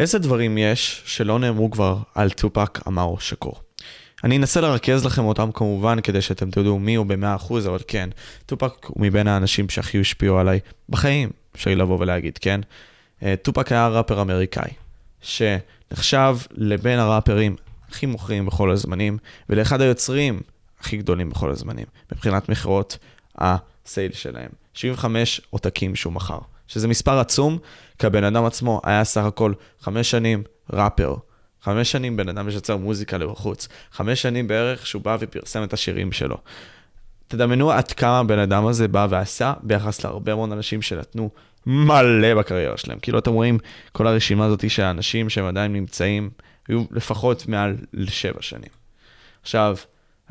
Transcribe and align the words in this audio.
איזה 0.00 0.18
דברים 0.18 0.58
יש 0.58 1.02
שלא 1.06 1.38
נאמרו 1.38 1.70
כבר 1.70 1.98
על 2.14 2.30
טופק 2.30 2.78
אמר 2.88 3.18
שקור? 3.18 3.60
אני 4.24 4.36
אנסה 4.36 4.60
לרכז 4.60 5.04
לכם 5.04 5.24
אותם 5.24 5.52
כמובן, 5.52 6.00
כדי 6.00 6.20
שאתם 6.20 6.50
תדעו 6.50 6.78
מי 6.78 6.94
הוא 6.94 7.06
ב-100%, 7.06 7.54
אבל 7.68 7.78
כן, 7.88 8.10
טופק 8.46 8.86
הוא 8.86 9.02
מבין 9.02 9.28
האנשים 9.28 9.68
שהכי 9.68 10.00
השפיעו 10.00 10.38
עליי 10.38 10.60
בחיים, 10.88 11.30
אפשר 11.56 11.70
לבוא 11.70 11.98
ולהגיד, 12.00 12.38
כן? 12.38 12.60
אה, 13.22 13.34
טופק 13.42 13.72
היה 13.72 13.88
ראפר 13.88 14.22
אמריקאי, 14.22 14.70
שנחשב 15.20 16.36
לבין 16.50 16.98
הראפרים 16.98 17.56
הכי 17.88 18.06
מוכרים 18.06 18.46
בכל 18.46 18.70
הזמנים, 18.70 19.18
ולאחד 19.48 19.80
היוצרים 19.80 20.40
הכי 20.80 20.96
גדולים 20.96 21.30
בכל 21.30 21.50
הזמנים, 21.50 21.86
מבחינת 22.12 22.48
מכירות 22.48 22.98
הסייל 23.38 24.12
שלהם. 24.12 24.50
75 24.74 25.40
עותקים 25.50 25.96
שהוא 25.96 26.12
מכר, 26.12 26.38
שזה 26.70 26.88
מספר 26.88 27.18
עצום, 27.18 27.58
כי 27.98 28.06
הבן 28.06 28.24
אדם 28.24 28.44
עצמו 28.44 28.80
היה 28.84 29.04
סך 29.04 29.24
הכל 29.24 29.52
חמש 29.80 30.10
שנים 30.10 30.42
ראפר. 30.72 31.14
חמש 31.62 31.92
שנים 31.92 32.16
בן 32.16 32.28
אדם 32.28 32.50
שיוצר 32.50 32.76
מוזיקה 32.76 33.18
לבחוץ. 33.18 33.68
חמש 33.92 34.22
שנים 34.22 34.48
בערך 34.48 34.86
שהוא 34.86 35.02
בא 35.02 35.16
ופרסם 35.20 35.64
את 35.64 35.72
השירים 35.72 36.12
שלו. 36.12 36.36
תדמיינו 37.28 37.72
עד 37.72 37.92
כמה 37.92 38.18
הבן 38.18 38.38
אדם 38.38 38.66
הזה 38.66 38.88
בא 38.88 39.06
ועשה 39.10 39.52
ביחס 39.62 40.04
להרבה 40.04 40.34
מאוד 40.34 40.52
אנשים 40.52 40.82
שנתנו 40.82 41.30
מלא 41.66 42.34
בקריירה 42.34 42.76
שלהם. 42.76 42.98
כאילו 42.98 43.18
אתם 43.18 43.32
רואים 43.32 43.58
כל 43.92 44.06
הרשימה 44.06 44.44
הזאת 44.44 44.70
של 44.70 44.82
האנשים 44.82 45.30
שהם 45.30 45.44
עדיין 45.44 45.72
נמצאים, 45.72 46.30
היו 46.68 46.84
לפחות 46.90 47.48
מעל 47.48 47.76
לשבע 47.92 48.42
שנים. 48.42 48.70
עכשיו, 49.42 49.76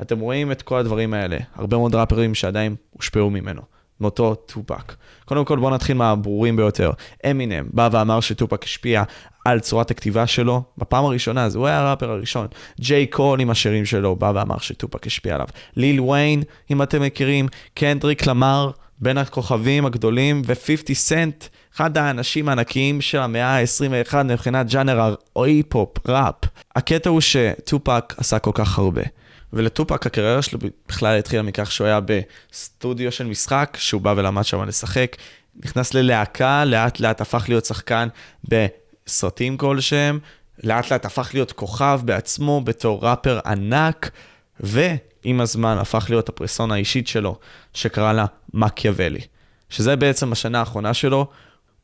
אתם 0.02 0.18
רואים 0.18 0.52
את 0.52 0.62
כל 0.62 0.78
הדברים 0.78 1.14
האלה, 1.14 1.36
הרבה 1.54 1.76
מאוד 1.76 1.94
ראפרים 1.94 2.34
שעדיין 2.34 2.76
הושפעו 2.90 3.30
ממנו. 3.30 3.62
מאותו 4.00 4.34
טופק. 4.34 4.94
קודם 5.24 5.44
כל 5.44 5.58
בואו 5.58 5.74
נתחיל 5.74 5.96
מהברורים 5.96 6.56
ביותר. 6.56 6.90
אמינם 7.30 7.66
בא 7.72 7.88
ואמר 7.92 8.20
שטופק 8.20 8.64
השפיע 8.64 9.02
על 9.44 9.60
צורת 9.60 9.90
הכתיבה 9.90 10.26
שלו 10.26 10.62
בפעם 10.78 11.04
הראשונה, 11.04 11.44
אז 11.44 11.54
הוא 11.54 11.66
היה 11.66 11.78
הראפר 11.78 12.10
הראשון. 12.10 12.46
ג'יי 12.80 13.06
קול 13.06 13.40
עם 13.40 13.50
השירים 13.50 13.84
שלו 13.84 14.16
בא 14.16 14.32
ואמר 14.34 14.58
שטופק 14.58 15.06
השפיע 15.06 15.34
עליו. 15.34 15.46
ליל 15.76 16.00
ויין, 16.00 16.42
אם 16.70 16.82
אתם 16.82 17.02
מכירים, 17.02 17.48
קנדריק 17.74 18.26
למר, 18.26 18.70
בין 18.98 19.18
הכוכבים 19.18 19.86
הגדולים, 19.86 20.42
ו-50 20.46 20.94
סנט, 20.94 21.44
אחד 21.76 21.98
האנשים 21.98 22.48
הענקיים 22.48 23.00
של 23.00 23.18
המאה 23.18 23.58
ה-21 23.58 24.22
מבחינת 24.22 24.66
ז'אנר 24.70 25.14
או 25.36 25.44
היפ-הופ, 25.44 26.08
ראפ. 26.08 26.34
הקטע 26.76 27.10
הוא 27.10 27.20
שטופק 27.20 28.14
עשה 28.16 28.38
כל 28.38 28.50
כך 28.54 28.78
הרבה. 28.78 29.02
ולטופק 29.52 30.06
הקריירה 30.06 30.42
שלו 30.42 30.58
בכלל 30.88 31.18
התחילה 31.18 31.42
מכך 31.42 31.72
שהוא 31.72 31.86
היה 31.86 32.00
בסטודיו 32.00 33.12
של 33.12 33.26
משחק, 33.26 33.76
שהוא 33.80 34.00
בא 34.00 34.14
ולמד 34.16 34.44
שם 34.44 34.64
לשחק, 34.64 35.16
נכנס 35.64 35.94
ללהקה, 35.94 36.64
לאט 36.64 37.00
לאט 37.00 37.20
הפך 37.20 37.44
להיות 37.48 37.64
שחקן 37.64 38.08
בסרטים 38.44 39.56
כלשהם, 39.56 40.18
לאט 40.64 40.92
לאט 40.92 41.04
הפך 41.04 41.30
להיות 41.34 41.52
כוכב 41.52 42.00
בעצמו 42.04 42.60
בתור 42.60 43.06
ראפר 43.06 43.40
ענק, 43.46 44.10
ועם 44.60 45.40
הזמן 45.40 45.78
הפך 45.78 46.06
להיות 46.08 46.28
הפרסונה 46.28 46.74
האישית 46.74 47.08
שלו, 47.08 47.38
שקרא 47.74 48.12
לה 48.12 48.26
מקיאוולי, 48.54 49.20
שזה 49.68 49.96
בעצם 49.96 50.32
השנה 50.32 50.58
האחרונה 50.58 50.94
שלו, 50.94 51.26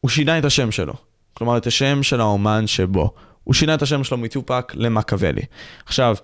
הוא 0.00 0.10
שינה 0.10 0.38
את 0.38 0.44
השם 0.44 0.70
שלו. 0.70 0.94
כלומר, 1.34 1.56
את 1.56 1.66
השם 1.66 2.02
של 2.02 2.20
האומן 2.20 2.66
שבו. 2.66 3.14
הוא 3.44 3.54
שינה 3.54 3.74
את 3.74 3.82
השם 3.82 4.04
שלו 4.04 4.18
מטופק 4.18 4.72
למקיאוולי. 4.74 5.42
עכשיו, 5.86 6.16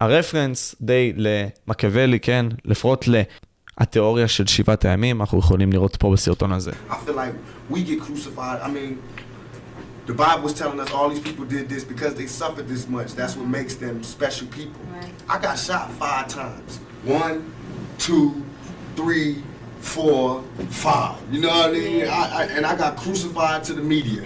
הרפרנס 0.00 0.74
די 0.80 1.12
למקיאוולי, 1.16 2.20
כן? 2.20 2.46
לפחות 2.64 3.08
לתיאוריה 3.80 4.28
של 4.28 4.46
שבעת 4.46 4.84
הימים, 4.84 5.20
אנחנו 5.20 5.38
יכולים 5.38 5.72
לראות 5.72 5.96
פה 5.96 6.10
בסרטון 6.12 6.52
הזה. 6.52 6.72
The 10.08 10.14
Bible 10.14 10.44
was 10.48 10.54
telling 10.62 10.78
us 10.78 10.90
all 10.92 11.08
these 11.08 11.24
people 11.28 11.44
did 11.44 11.68
this 11.68 11.82
because 11.82 12.14
they 12.14 12.28
suffered 12.28 12.68
this 12.68 12.86
much. 12.96 13.08
That's 13.18 13.34
what 13.38 13.48
makes 13.58 13.74
them 13.84 13.96
special 14.14 14.46
people. 14.58 14.80
Right. 14.94 15.12
I 15.34 15.36
got 15.46 15.54
shot 15.58 15.86
five 16.02 16.26
times. 16.40 16.70
One, 17.20 17.36
two, 18.06 18.26
three, 18.98 19.30
four, 19.94 20.24
five. 20.86 21.16
You 21.32 21.40
know 21.44 21.54
what 21.60 21.70
I 21.70 21.72
mean? 21.72 22.06
I, 22.20 22.22
I, 22.38 22.42
and 22.56 22.64
I 22.72 22.74
got 22.84 22.92
crucified 23.04 23.64
to 23.68 23.72
the 23.72 23.82
media. 23.82 24.22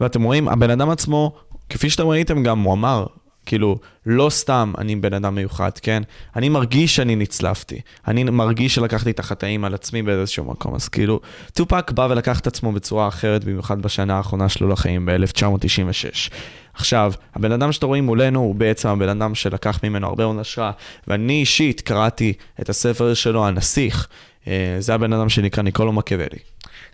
ואתם 0.00 0.22
רואים, 0.22 0.48
הבן 0.48 0.70
אדם 0.70 0.90
עצמו, 0.90 1.32
כפי 1.70 1.90
שאתם 1.90 2.06
ראיתם 2.06 2.42
גם, 2.42 2.60
הוא 2.60 2.72
אמר, 2.72 3.06
כאילו, 3.46 3.78
לא 4.06 4.30
סתם 4.30 4.72
אני 4.78 4.96
בן 4.96 5.14
אדם 5.14 5.34
מיוחד, 5.34 5.70
כן? 5.82 6.02
אני 6.36 6.48
מרגיש 6.48 6.96
שאני 6.96 7.16
נצלפתי. 7.16 7.80
אני 8.08 8.24
מרגיש 8.24 8.74
שלקחתי 8.74 9.10
את 9.10 9.18
החטאים 9.18 9.64
על 9.64 9.74
עצמי 9.74 10.02
באיזשהו 10.02 10.44
מקום. 10.44 10.74
אז 10.74 10.88
כאילו, 10.88 11.20
טופק 11.52 11.90
בא 11.90 12.06
ולקח 12.10 12.40
את 12.40 12.46
עצמו 12.46 12.72
בצורה 12.72 13.08
אחרת, 13.08 13.44
במיוחד 13.44 13.82
בשנה 13.82 14.16
האחרונה 14.16 14.48
שלו 14.48 14.68
לחיים, 14.68 15.06
ב-1996. 15.06 16.30
עכשיו, 16.74 17.12
הבן 17.34 17.52
אדם 17.52 17.72
שאתם 17.72 17.86
רואים 17.86 18.06
מולנו 18.06 18.40
הוא 18.40 18.54
בעצם 18.54 18.88
הבן 18.88 19.08
אדם 19.08 19.34
שלקח 19.34 19.80
ממנו 19.82 20.06
הרבה 20.06 20.24
מאוד 20.24 20.38
השראה, 20.38 20.70
ואני 21.08 21.40
אישית 21.40 21.80
קראתי 21.80 22.32
את 22.60 22.68
הספר 22.68 23.14
שלו, 23.14 23.46
הנסיך. 23.46 24.08
אה, 24.46 24.76
זה 24.78 24.94
הבן 24.94 25.12
אדם 25.12 25.28
שנקרא 25.28 25.62
ניקולו 25.62 25.92
מקיאוולי. 25.92 26.38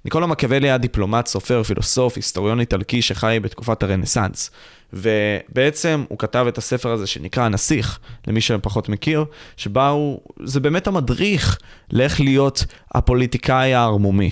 ניקולו 0.05 0.29
מקיאוולי 0.29 0.69
היה 0.69 0.79
דיפלומט, 0.79 1.27
סופר, 1.27 1.63
פילוסוף, 1.63 2.17
היסטוריון 2.17 2.61
איטלקי 2.61 3.03
שחי 3.03 3.39
בתקופת 3.43 3.83
הרנסאנס. 3.83 4.51
ובעצם 4.93 6.05
הוא 6.09 6.19
כתב 6.19 6.45
את 6.49 6.59
הספר 6.59 6.93
הזה 6.93 7.07
שנקרא 7.07 7.45
הנסיך, 7.45 7.99
למי 8.27 8.41
שפחות 8.41 8.89
מכיר, 8.89 9.25
שבה 9.57 9.89
הוא, 9.89 10.21
זה 10.43 10.61
באמת 10.61 10.87
המדריך 10.87 11.59
לאיך 11.93 12.21
להיות 12.21 12.65
הפוליטיקאי 12.95 13.75
הערמומי. 13.75 14.31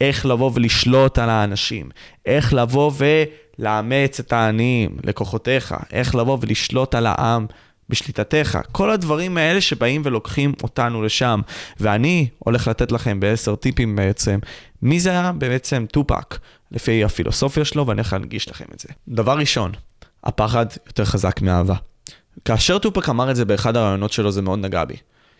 איך 0.00 0.26
לבוא 0.26 0.50
ולשלוט 0.54 1.18
על 1.18 1.30
האנשים, 1.30 1.90
איך 2.26 2.52
לבוא 2.52 2.92
ולאמץ 3.58 4.20
את 4.20 4.32
העניים, 4.32 4.96
לקוחותיך, 5.04 5.74
איך 5.92 6.14
לבוא 6.14 6.38
ולשלוט 6.40 6.94
על 6.94 7.06
העם 7.06 7.46
בשליטתך. 7.88 8.58
כל 8.72 8.90
הדברים 8.90 9.36
האלה 9.36 9.60
שבאים 9.60 10.02
ולוקחים 10.04 10.52
אותנו 10.62 11.02
לשם. 11.02 11.40
ואני 11.80 12.28
הולך 12.38 12.68
לתת 12.68 12.92
לכם 12.92 13.20
בעשר 13.20 13.56
טיפים 13.56 13.96
בעצם, 13.96 14.38
מי 14.82 15.00
זה 15.00 15.10
היה 15.10 15.32
בעצם 15.32 15.86
טופק, 15.92 16.38
לפי 16.72 17.04
הפילוסופיה 17.04 17.64
שלו, 17.64 17.86
ואני 17.86 18.00
הולך 18.00 18.12
להנגיש 18.12 18.48
לכם 18.48 18.64
את 18.74 18.80
זה. 18.80 18.88
דבר 19.08 19.38
ראשון, 19.38 19.72
הפחד 20.24 20.66
יותר 20.86 21.04
חזק 21.04 21.40
מאהבה. 21.42 21.74
כאשר 22.44 22.78
טופק 22.78 23.08
אמר 23.08 23.30
את 23.30 23.36
זה 23.36 23.44
באחד 23.44 23.76
הרעיונות 23.76 24.12
שלו, 24.12 24.32
זה 24.32 24.42
מאוד 24.42 24.58
נגע 24.58 24.84
בי. 24.84 24.96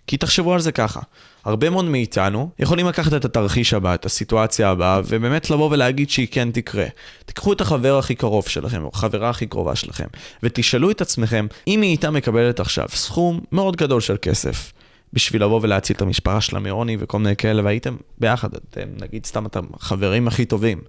כי 0.07 0.17
תחשבו 0.17 0.55
על 0.55 0.61
זה 0.61 0.73
ככה, 0.73 1.01
הרבה 1.45 1.71
מאוד 1.71 1.85
מאיתנו 1.85 2.51
יכולים 2.59 2.87
לקחת 2.87 3.15
את 3.15 3.25
התרחיש 3.25 3.75
הבא, 3.75 3.95
את 3.95 4.07
הסיטואציה 4.07 4.71
הבאה, 4.71 5.01
ובאמת 5.07 5.51
לבוא 5.51 5.71
ולהגיד 5.71 6.11
שהיא 6.11 6.29
כן 6.31 6.51
תקרה. 6.51 6.87
תיקחו 7.27 7.53
את 7.53 7.61
החבר 7.61 7.99
הכי 7.99 8.15
קרוב 8.15 8.49
שלכם, 8.49 8.83
או 8.83 8.91
החברה 8.95 9.31
הכי 9.31 9.47
קרובה 9.47 9.77
שלכם, 9.77 10.07
ותשאלו 10.43 10.91
את 10.91 11.01
עצמכם, 11.01 11.47
אם 11.67 11.83
היא 11.83 11.91
איתה 11.91 12.11
מקבלת 12.11 12.61
עכשיו 12.61 12.87
סכום 12.89 13.41
מאוד 13.53 13.77
גדול 13.77 14.01
של 14.01 14.17
כסף, 14.23 14.73
בשביל 15.13 15.43
לבוא 15.43 15.61
ולהציל 15.63 15.97
את 15.97 16.03
המשפחה 16.03 16.41
שלה 16.41 16.61
מעוני 16.61 16.97
וכל 17.01 17.19
מיני 17.19 17.37
כאלה, 17.37 17.65
והייתם 17.65 17.97
ביחד, 18.19 18.49
אתם 18.55 18.89
נגיד 19.01 19.27
סתם 19.27 19.47
אתם 19.47 19.65
חברים 19.79 20.29
הכי 20.29 20.45
טובים, 20.45 20.81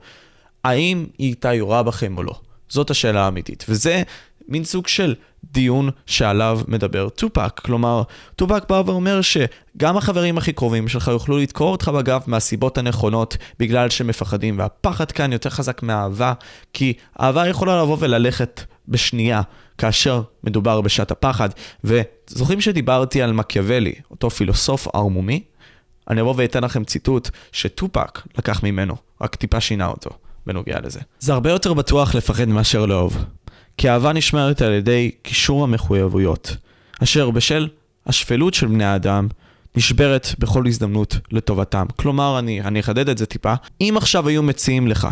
האם 0.63 1.05
היא 1.17 1.29
איתה 1.29 1.53
יורה 1.53 1.83
בכם 1.83 2.17
או 2.17 2.23
לא? 2.23 2.33
זאת 2.69 2.89
השאלה 2.89 3.21
האמיתית. 3.25 3.65
וזה 3.69 4.03
מין 4.47 4.63
סוג 4.63 4.87
של 4.87 5.15
דיון 5.43 5.89
שעליו 6.05 6.59
מדבר 6.67 7.09
טופק. 7.09 7.59
כלומר, 7.59 8.03
טופק 8.35 8.69
בא 8.69 8.83
ואומר 8.85 9.21
שגם 9.21 9.97
החברים 9.97 10.37
הכי 10.37 10.53
קרובים 10.53 10.87
שלך 10.87 11.07
יוכלו 11.07 11.37
לדקור 11.37 11.71
אותך 11.71 11.87
בגב 11.87 12.21
מהסיבות 12.27 12.77
הנכונות 12.77 13.37
בגלל 13.59 13.89
שהם 13.89 14.07
מפחדים, 14.07 14.59
והפחד 14.59 15.11
כאן 15.11 15.33
יותר 15.33 15.49
חזק 15.49 15.83
מהאהבה, 15.83 16.33
כי 16.73 16.93
אהבה 17.21 17.47
יכולה 17.47 17.81
לבוא 17.81 17.97
וללכת 17.99 18.61
בשנייה 18.87 19.41
כאשר 19.77 20.21
מדובר 20.43 20.81
בשעת 20.81 21.11
הפחד. 21.11 21.49
וזוכרים 21.83 22.61
שדיברתי 22.61 23.21
על 23.21 23.33
מקיאוולי, 23.33 23.93
אותו 24.11 24.29
פילוסוף 24.29 24.87
ערמומי? 24.93 25.43
אני 26.09 26.21
אבוא 26.21 26.33
ואתן 26.37 26.63
לכם 26.63 26.83
ציטוט 26.83 27.29
שטופק 27.51 28.21
לקח 28.37 28.63
ממנו, 28.63 28.95
רק 29.21 29.35
טיפה 29.35 29.61
שינה 29.61 29.87
אותו. 29.87 30.09
בנוגע 30.47 30.79
לזה. 30.83 30.99
זה 31.19 31.33
הרבה 31.33 31.51
יותר 31.51 31.73
בטוח 31.73 32.15
לפחד 32.15 32.45
מאשר 32.45 32.85
לאהוב. 32.85 33.17
כי 33.77 33.89
אהבה 33.89 34.13
נשמרת 34.13 34.61
על 34.61 34.73
ידי 34.73 35.11
קישור 35.21 35.63
המחויבויות, 35.63 36.55
אשר 37.03 37.29
בשל 37.29 37.67
השפלות 38.05 38.53
של 38.53 38.67
בני 38.67 38.85
האדם, 38.85 39.27
נשברת 39.75 40.27
בכל 40.39 40.67
הזדמנות 40.67 41.17
לטובתם. 41.31 41.85
כלומר, 41.95 42.39
אני, 42.39 42.61
אני 42.61 42.79
אחדד 42.79 43.09
את 43.09 43.17
זה 43.17 43.25
טיפה, 43.25 43.53
אם 43.81 43.93
עכשיו 43.97 44.27
היו 44.27 44.43
מציעים 44.43 44.87
לך 44.87 45.07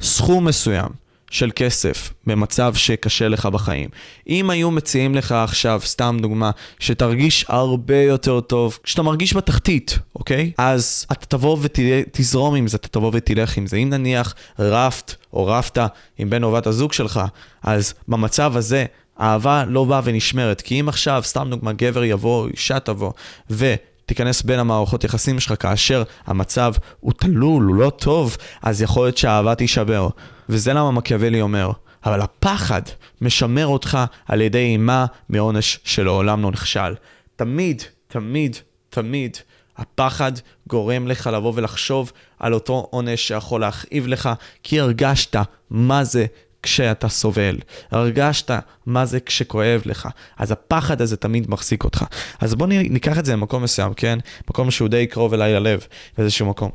סכום 0.00 0.44
מסוים 0.44 0.88
של 1.30 1.50
כסף 1.56 2.12
במצב 2.26 2.74
שקשה 2.74 3.28
לך 3.28 3.46
בחיים. 3.46 3.88
אם 4.28 4.50
היו 4.50 4.70
מציעים 4.70 5.14
לך 5.14 5.32
עכשיו, 5.32 5.80
סתם 5.84 6.16
דוגמה, 6.20 6.50
שתרגיש 6.78 7.44
הרבה 7.48 8.02
יותר 8.02 8.40
טוב, 8.40 8.78
כשאתה 8.82 9.02
מרגיש 9.02 9.34
בתחתית, 9.34 9.98
אוקיי? 10.16 10.52
אז 10.58 11.06
אתה 11.12 11.26
תבוא 11.26 11.58
ותזרום 11.60 12.54
עם 12.54 12.68
זה, 12.68 12.76
אתה 12.76 12.88
תבוא 12.88 13.10
ותלך 13.14 13.56
עם 13.56 13.66
זה. 13.66 13.76
אם 13.76 13.90
נניח 13.90 14.34
רפת 14.58 15.14
או 15.32 15.46
רפת 15.46 15.78
עם 16.18 16.30
בן 16.30 16.42
או 16.42 16.52
בת 16.52 16.66
הזוג 16.66 16.92
שלך, 16.92 17.20
אז 17.62 17.94
במצב 18.08 18.56
הזה... 18.56 18.84
אהבה 19.20 19.64
לא 19.68 19.84
באה 19.84 20.00
ונשמרת, 20.04 20.60
כי 20.60 20.80
אם 20.80 20.88
עכשיו, 20.88 21.22
סתם 21.24 21.46
דוגמה, 21.50 21.72
גבר 21.72 22.04
יבוא, 22.04 22.48
אישה 22.48 22.80
תבוא, 22.80 23.12
ו... 23.50 23.74
תיכנס 24.10 24.42
בין 24.42 24.58
המערכות 24.58 25.04
יחסים 25.04 25.40
שלך 25.40 25.54
כאשר 25.62 26.02
המצב 26.26 26.74
הוא 27.00 27.12
תלול, 27.12 27.64
הוא 27.64 27.74
לא 27.74 27.90
טוב, 27.90 28.36
אז 28.62 28.82
יכול 28.82 29.06
להיות 29.06 29.16
שהאהבה 29.16 29.54
תישבר. 29.54 30.08
וזה 30.48 30.72
למה 30.72 30.90
מקיאוולי 30.90 31.40
אומר, 31.40 31.70
אבל 32.04 32.20
הפחד 32.20 32.82
משמר 33.20 33.66
אותך 33.66 33.98
על 34.28 34.40
ידי 34.40 34.58
אימה 34.58 35.06
מעונש 35.28 35.80
שלעולם 35.84 36.42
לא 36.42 36.50
נכשל. 36.50 36.94
תמיד, 37.36 37.82
תמיד, 38.08 38.56
תמיד, 38.88 39.36
הפחד 39.76 40.32
גורם 40.68 41.06
לך 41.06 41.26
לבוא 41.26 41.52
ולחשוב 41.54 42.12
על 42.38 42.54
אותו 42.54 42.86
עונש 42.90 43.28
שיכול 43.28 43.60
להכאיב 43.60 44.06
לך, 44.06 44.28
כי 44.62 44.80
הרגשת 44.80 45.36
מה 45.70 46.04
זה 46.04 46.26
כשאתה 46.62 47.08
סובל. 47.08 47.56
הרגשת 47.90 48.50
מה 48.86 49.06
זה 49.06 49.20
כשכואב 49.20 49.82
לך. 49.84 50.08
אז 50.38 50.50
הפחד 50.50 51.02
הזה 51.02 51.16
תמיד 51.16 51.50
מחזיק 51.50 51.84
אותך. 51.84 52.04
אז 52.40 52.54
בוא 52.54 52.66
ניקח 52.66 53.18
את 53.18 53.24
זה 53.24 53.32
למקום 53.32 53.62
מסוים, 53.62 53.94
כן? 53.94 54.18
מקום 54.50 54.70
שהוא 54.70 54.88
די 54.88 55.06
קרוב 55.06 55.34
אליי 55.34 55.54
ללב, 55.54 55.86
באיזשהו 56.18 56.46
מקום. 56.46 56.70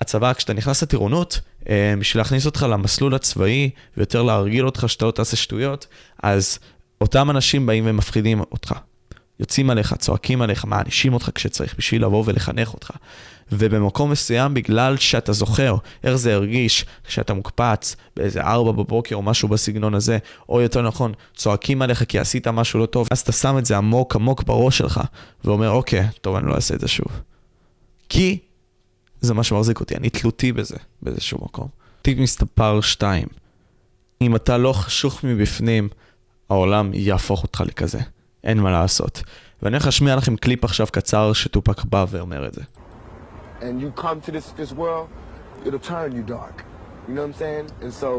הצבא, 0.00 0.32
כשאתה 0.32 0.52
נכנס 0.52 0.82
לטירונות, 0.82 1.40
אה, 1.68 1.94
בשביל 1.98 2.20
להכניס 2.20 2.46
אותך 2.46 2.66
למסלול 2.70 3.14
הצבאי, 3.14 3.70
ויותר 3.96 4.22
להרגיל 4.22 4.66
אותך 4.66 4.84
שאתה 4.86 5.04
לא 5.04 5.10
תעשה 5.10 5.36
שטויות, 5.36 5.86
אז 6.22 6.58
אותם 7.00 7.30
אנשים 7.30 7.66
באים 7.66 7.84
ומפחידים 7.86 8.40
אותך. 8.40 8.74
יוצאים 9.40 9.70
עליך, 9.70 9.94
צועקים 9.94 10.42
עליך, 10.42 10.64
מענישים 10.64 11.14
אותך 11.14 11.30
כשצריך 11.34 11.74
בשביל 11.78 12.04
לבוא 12.04 12.24
ולחנך 12.26 12.74
אותך. 12.74 12.90
ובמקום 13.52 14.10
מסוים, 14.10 14.54
בגלל 14.54 14.96
שאתה 14.96 15.32
זוכר 15.32 15.76
איך 16.04 16.14
זה 16.14 16.34
הרגיש 16.34 16.84
כשאתה 17.04 17.34
מוקפץ 17.34 17.96
באיזה 18.16 18.42
ארבע 18.42 18.72
בבוקר 18.72 19.16
או 19.16 19.22
משהו 19.22 19.48
בסגנון 19.48 19.94
הזה, 19.94 20.18
או 20.48 20.60
יותר 20.60 20.82
נכון, 20.82 21.12
צועקים 21.36 21.82
עליך 21.82 22.04
כי 22.08 22.18
עשית 22.18 22.48
משהו 22.48 22.80
לא 22.80 22.86
טוב, 22.86 23.08
אז 23.10 23.20
אתה 23.20 23.32
שם 23.32 23.58
את 23.58 23.66
זה 23.66 23.76
עמוק 23.76 24.16
עמוק 24.16 24.42
בראש 24.42 24.78
שלך, 24.78 25.00
ואומר, 25.44 25.70
אוקיי, 25.70 26.08
טוב, 26.20 26.36
אני 26.36 26.46
לא 26.46 26.54
אעשה 26.54 26.74
את 26.74 26.80
זה 26.80 26.88
שוב. 26.88 27.20
כי 28.08 28.38
זה 29.20 29.34
מה 29.34 29.44
שמחזיק 29.44 29.80
אותי, 29.80 29.96
אני 29.96 30.10
תלותי 30.10 30.52
בזה, 30.52 30.76
באיזשהו 31.02 31.38
מקום. 31.42 31.68
טיפ 32.02 32.18
מסתפר 32.18 32.80
2, 32.80 33.26
אם 34.22 34.36
אתה 34.36 34.58
לא 34.58 34.72
חשוך 34.72 35.24
מבפנים, 35.24 35.88
העולם 36.50 36.90
יהפוך 36.94 37.42
אותך 37.42 37.62
לכזה. 37.66 37.98
אין 38.44 38.58
מה 38.58 38.70
לעשות. 38.70 39.22
ואני 39.62 39.76
הולך 39.76 39.86
להשמיע 39.86 40.16
לכם 40.16 40.36
קליפ 40.36 40.64
עכשיו 40.64 40.86
קצר 40.92 41.32
שטופק 41.32 41.84
בא 41.84 42.04
ואומר 42.10 42.46
את 42.46 42.54
זה. 42.54 42.62
And 43.64 43.72
you 43.82 43.88
come 44.04 44.18
to 44.26 44.30
this 44.36 44.46
this 44.60 44.72
world, 44.82 45.08
it'll 45.66 45.86
turn 45.94 46.08
you 46.18 46.24
dark. 46.38 46.56
You 47.08 47.14
know 47.14 47.22
what 47.22 47.32
I'm 47.32 47.38
saying? 47.44 47.66
And 47.84 47.92
so, 48.02 48.10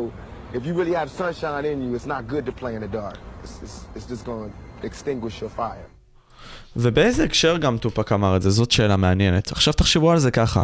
if 0.58 0.62
you 0.66 0.74
really 0.80 0.96
have 1.02 1.10
sunshine 1.22 1.66
in 1.72 1.78
you, 1.84 1.90
it's 1.98 2.10
not 2.16 2.22
good 2.34 2.46
to 2.50 2.54
play 2.62 2.74
in 2.78 2.82
the 2.86 2.92
dark. 3.02 3.18
It's, 3.44 3.56
it's, 3.66 3.78
it's 3.96 4.08
just 4.14 4.24
going 4.32 4.50
to 4.52 4.86
extinguish 4.90 5.36
your 5.42 5.52
fire. 5.62 5.90
ובאיזה 6.76 7.24
הקשר 7.24 7.58
גם 7.58 7.78
טופק 7.78 8.12
אמר 8.12 8.36
את 8.36 8.42
זה? 8.42 8.50
זאת 8.50 8.72
שאלה 8.72 8.98
מעניינת. 8.98 9.52
עכשיו 9.52 9.74
תחשבו 9.74 10.12
על 10.12 10.20
זה 10.20 10.32
ככה. 10.32 10.64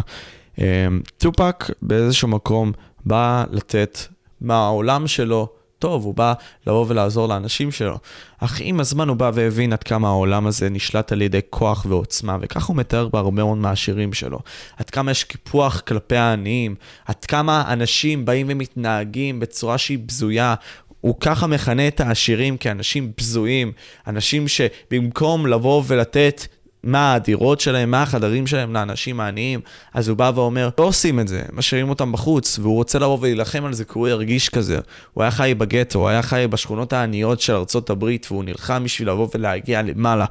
אמ, 0.57 1.01
טופק 1.17 1.65
באיזשהו 1.81 2.27
מקום 2.27 2.71
בא 3.05 3.45
לתת 3.51 3.97
מהעולם 4.41 5.07
שלו 5.07 5.47
טוב, 5.79 6.03
הוא 6.03 6.15
בא 6.15 6.33
לבוא 6.67 6.85
ולעזור 6.87 7.27
לאנשים 7.27 7.71
שלו. 7.71 7.97
אך 8.39 8.57
עם 8.63 8.79
הזמן 8.79 9.09
הוא 9.09 9.17
בא 9.17 9.31
והבין 9.33 9.73
עד 9.73 9.83
כמה 9.83 10.07
העולם 10.07 10.47
הזה 10.47 10.69
נשלט 10.69 11.11
על 11.11 11.21
ידי 11.21 11.39
כוח 11.49 11.85
ועוצמה, 11.89 12.37
וכך 12.41 12.65
הוא 12.65 12.75
מתאר 12.75 13.07
בהרבה 13.07 13.31
מאוד 13.31 13.57
מהשירים 13.57 14.13
שלו. 14.13 14.39
עד 14.77 14.89
כמה 14.89 15.11
יש 15.11 15.23
קיפוח 15.23 15.79
כלפי 15.79 16.15
העניים, 16.15 16.75
עד 17.05 17.25
כמה 17.25 17.73
אנשים 17.73 18.25
באים 18.25 18.47
ומתנהגים 18.49 19.39
בצורה 19.39 19.77
שהיא 19.77 19.99
בזויה. 20.05 20.55
הוא 21.01 21.15
ככה 21.19 21.47
מכנה 21.47 21.87
את 21.87 21.99
העשירים 21.99 22.57
כאנשים 22.57 23.11
בזויים, 23.17 23.71
אנשים 24.07 24.47
שבמקום 24.47 25.47
לבוא 25.47 25.83
ולתת 25.87 26.47
מה 26.83 27.13
הדירות 27.13 27.59
שלהם, 27.59 27.91
מה 27.91 28.01
החדרים 28.01 28.47
שלהם 28.47 28.73
לאנשים 28.73 29.19
העניים, 29.19 29.59
אז 29.93 30.07
הוא 30.07 30.17
בא 30.17 30.31
ואומר, 30.35 30.69
לא 30.79 30.83
עושים 30.83 31.19
את 31.19 31.27
זה, 31.27 31.41
משאירים 31.53 31.89
אותם 31.89 32.11
בחוץ, 32.11 32.59
והוא 32.59 32.75
רוצה 32.75 32.99
לבוא 32.99 33.17
ולהילחם 33.21 33.65
על 33.65 33.73
זה 33.73 33.85
כי 33.85 33.91
הוא 33.93 34.07
הרגיש 34.07 34.49
כזה. 34.49 34.79
הוא 35.13 35.21
היה 35.21 35.31
חי 35.31 35.53
בגטו, 35.57 35.99
הוא 35.99 36.09
היה 36.09 36.21
חי 36.21 36.45
בשכונות 36.49 36.93
העניות 36.93 37.41
של 37.41 37.53
ארצות 37.53 37.89
הברית, 37.89 38.27
והוא 38.31 38.43
נלחם 38.43 38.83
בשביל 38.83 39.09
לבוא 39.09 39.27
ולהגיע 39.35 39.81
למעלה. 39.81 40.25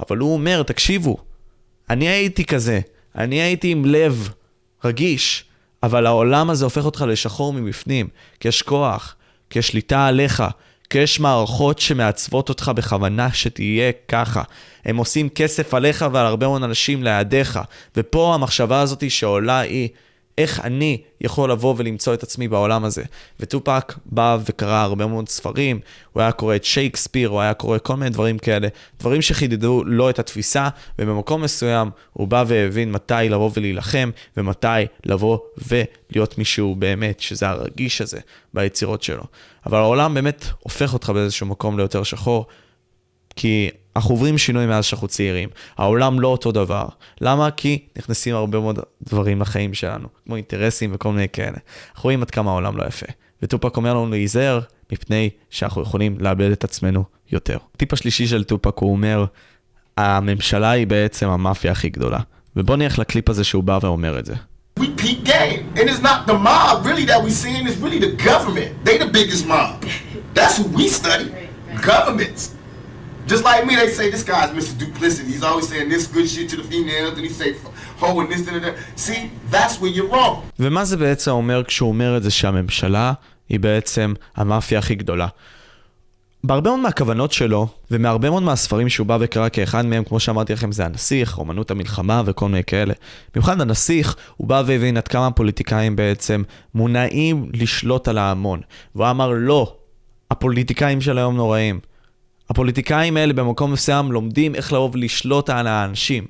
אבל 0.00 0.18
הוא 0.18 0.32
אומר, 0.32 0.62
תקשיבו, 0.62 1.16
אני 1.90 2.08
הייתי 2.08 2.44
כזה, 2.44 2.80
אני 3.18 3.36
הייתי 3.40 3.70
עם 3.70 3.84
לב 3.84 4.28
רגיש, 4.84 5.44
אבל 5.82 6.06
העולם 6.06 6.50
הזה 6.50 6.64
הופך 6.64 6.84
אותך 6.84 7.04
לשחור 7.08 7.52
מבפנים, 7.52 8.08
כי 8.40 8.48
יש 8.48 8.62
כוח, 8.62 9.16
כי 9.50 9.58
יש 9.58 9.68
שליטה 9.68 10.06
עליך, 10.06 10.42
כי 10.92 10.98
יש 10.98 11.20
מערכות 11.20 11.78
שמעצבות 11.78 12.48
אותך 12.48 12.70
בכוונה 12.76 13.32
שתהיה 13.32 13.92
ככה. 14.08 14.42
הם 14.84 14.96
עושים 14.96 15.28
כסף 15.28 15.74
עליך 15.74 16.04
ועל 16.12 16.26
הרבה 16.26 16.46
מאוד 16.46 16.62
אנשים 16.62 17.02
לידיך. 17.02 17.60
ופה 17.96 18.34
המחשבה 18.34 18.80
הזאת 18.80 19.10
שעולה 19.10 19.60
היא, 19.60 19.88
איך 20.38 20.60
אני 20.60 21.02
יכול 21.20 21.50
לבוא 21.50 21.74
ולמצוא 21.78 22.14
את 22.14 22.22
עצמי 22.22 22.48
בעולם 22.48 22.84
הזה. 22.84 23.02
וטופק 23.40 23.94
בא 24.06 24.38
וקרא 24.46 24.82
הרבה 24.82 25.06
מאוד 25.06 25.28
ספרים, 25.28 25.80
הוא 26.12 26.20
היה 26.20 26.32
קורא 26.32 26.56
את 26.56 26.64
שייקספיר, 26.64 27.28
הוא 27.28 27.40
היה 27.40 27.54
קורא 27.54 27.78
כל 27.82 27.96
מיני 27.96 28.10
דברים 28.10 28.38
כאלה, 28.38 28.68
דברים 29.00 29.22
שחידדו 29.22 29.84
לו 29.84 30.10
את 30.10 30.18
התפיסה, 30.18 30.68
ובמקום 30.98 31.42
מסוים 31.42 31.90
הוא 32.12 32.28
בא 32.28 32.44
והבין 32.46 32.92
מתי 32.92 33.14
לבוא 33.30 33.50
ולהילחם, 33.56 34.10
ומתי 34.36 34.66
לבוא 35.04 35.38
ולהיות 35.68 36.38
מישהו 36.38 36.74
באמת, 36.74 37.20
שזה 37.20 37.48
הרגיש 37.48 38.00
הזה 38.00 38.20
ביצירות 38.54 39.02
שלו. 39.02 39.22
אבל 39.66 39.78
העולם 39.78 40.14
באמת 40.14 40.46
הופך 40.58 40.92
אותך 40.92 41.10
באיזשהו 41.10 41.46
מקום 41.46 41.78
ליותר 41.78 42.02
שחור, 42.02 42.46
כי 43.36 43.70
אנחנו 43.96 44.14
עוברים 44.14 44.38
שינוי 44.38 44.66
מאז 44.66 44.84
שאנחנו 44.84 45.08
צעירים. 45.08 45.48
העולם 45.78 46.20
לא 46.20 46.28
אותו 46.28 46.52
דבר. 46.52 46.86
למה? 47.20 47.50
כי 47.50 47.78
נכנסים 47.98 48.34
הרבה 48.34 48.60
מאוד 48.60 48.78
דברים 49.02 49.40
לחיים 49.40 49.74
שלנו, 49.74 50.08
כמו 50.26 50.36
אינטרסים 50.36 50.90
וכל 50.94 51.12
מיני 51.12 51.28
כאלה. 51.28 51.56
אנחנו 51.94 52.02
רואים 52.02 52.22
עד 52.22 52.30
כמה 52.30 52.50
העולם 52.50 52.76
לא 52.76 52.84
יפה. 52.84 53.06
וטופק 53.42 53.76
אומר 53.76 53.94
לנו 53.94 54.10
להיזהר, 54.10 54.60
מפני 54.92 55.30
שאנחנו 55.50 55.82
יכולים 55.82 56.16
לאבד 56.20 56.50
את 56.50 56.64
עצמנו 56.64 57.04
יותר. 57.32 57.58
הטיפ 57.74 57.92
השלישי 57.92 58.26
של 58.26 58.44
טופק 58.44 58.78
הוא 58.78 58.92
אומר, 58.92 59.24
הממשלה 59.96 60.70
היא 60.70 60.86
בעצם 60.86 61.28
המאפיה 61.28 61.72
הכי 61.72 61.88
גדולה. 61.88 62.18
ובוא 62.56 62.76
נלך 62.76 62.98
לקליפ 62.98 63.28
הזה 63.28 63.44
שהוא 63.44 63.64
בא 63.64 63.78
ואומר 63.82 64.18
את 64.18 64.26
זה. 64.26 64.34
We 64.80 64.82
peak 64.82 65.24
game. 65.24 65.78
And 65.78 65.88
it's 65.90 66.02
not 66.02 66.26
the 66.26 66.38
mob 66.48 66.86
really 66.86 67.04
that 67.04 67.22
we 67.22 67.30
seeing, 67.30 67.66
it's 67.66 67.76
really 67.76 67.98
the 67.98 68.14
government. 68.30 68.70
They 68.84 68.96
the 68.98 69.10
biggest 69.18 69.46
mob. 69.46 69.84
That's 70.34 70.56
who 70.58 70.64
we 70.78 70.88
study. 70.88 71.28
Governments. 71.90 72.61
Just 73.26 73.44
like 73.44 73.64
me, 73.66 73.76
they 73.76 73.88
say 73.88 74.10
this 74.10 74.24
guy's 74.24 74.50
Mr. 74.50 74.74
Duplicity. 74.78 75.30
He's 75.32 75.44
always 75.44 75.68
saying 75.68 75.88
this 75.88 76.06
good 76.06 76.28
shit 76.28 76.48
to 76.50 76.56
the 76.56 76.64
females, 76.64 77.14
and 77.18 77.24
he 77.26 77.32
say 77.40 77.54
ho 78.00 78.20
and 78.20 78.28
this 78.32 78.46
and 78.48 78.64
that. 78.64 78.74
See, 78.96 79.30
that's 79.50 79.80
where 79.80 79.90
you're 79.90 80.10
wrong. 80.10 80.42
ומה 80.58 80.84
זה 80.84 80.96
בעצם 80.96 81.30
אומר 81.30 81.64
כשהוא 81.64 81.88
אומר 81.88 82.16
את 82.16 82.22
זה 82.22 82.30
שהממשלה 82.30 83.12
היא 83.48 83.60
בעצם 83.60 84.14
המאפיה 84.36 84.78
הכי 84.78 84.94
גדולה? 84.94 85.26
בהרבה 86.44 86.70
מאוד 86.70 86.80
מהכוונות 86.80 87.32
שלו, 87.32 87.68
ומהרבה 87.90 88.30
מאוד 88.30 88.42
מהספרים 88.42 88.88
שהוא 88.88 89.06
בא 89.06 89.18
וקרא 89.20 89.48
כאחד 89.52 89.86
מהם, 89.86 90.04
כמו 90.04 90.20
שאמרתי 90.20 90.52
לכם, 90.52 90.72
זה 90.72 90.84
הנסיך, 90.84 91.38
אומנות 91.38 91.70
המלחמה 91.70 92.22
וכל 92.26 92.48
מיני 92.48 92.64
כאלה. 92.64 92.94
במיוחד 93.34 93.60
הנסיך, 93.60 94.16
הוא 94.36 94.48
בא 94.48 94.62
והבין 94.66 94.96
עד 94.96 95.08
כמה 95.08 95.26
הפוליטיקאים 95.26 95.96
בעצם 95.96 96.42
מונעים 96.74 97.50
לשלוט 97.52 98.08
על 98.08 98.18
ההמון. 98.18 98.60
והוא 98.94 99.10
אמר, 99.10 99.32
לא, 99.34 99.76
הפוליטיקאים 100.30 101.00
של 101.00 101.18
היום 101.18 101.36
נוראים. 101.36 101.80
הפוליטיקאים 102.52 103.16
האלה 103.16 103.32
במקום 103.32 103.72
מסוים 103.72 104.12
לומדים 104.12 104.54
איך 104.54 104.72
לבוא 104.72 104.90
ולשלוט 104.92 105.50
על 105.50 105.66
האנשים. 105.66 106.26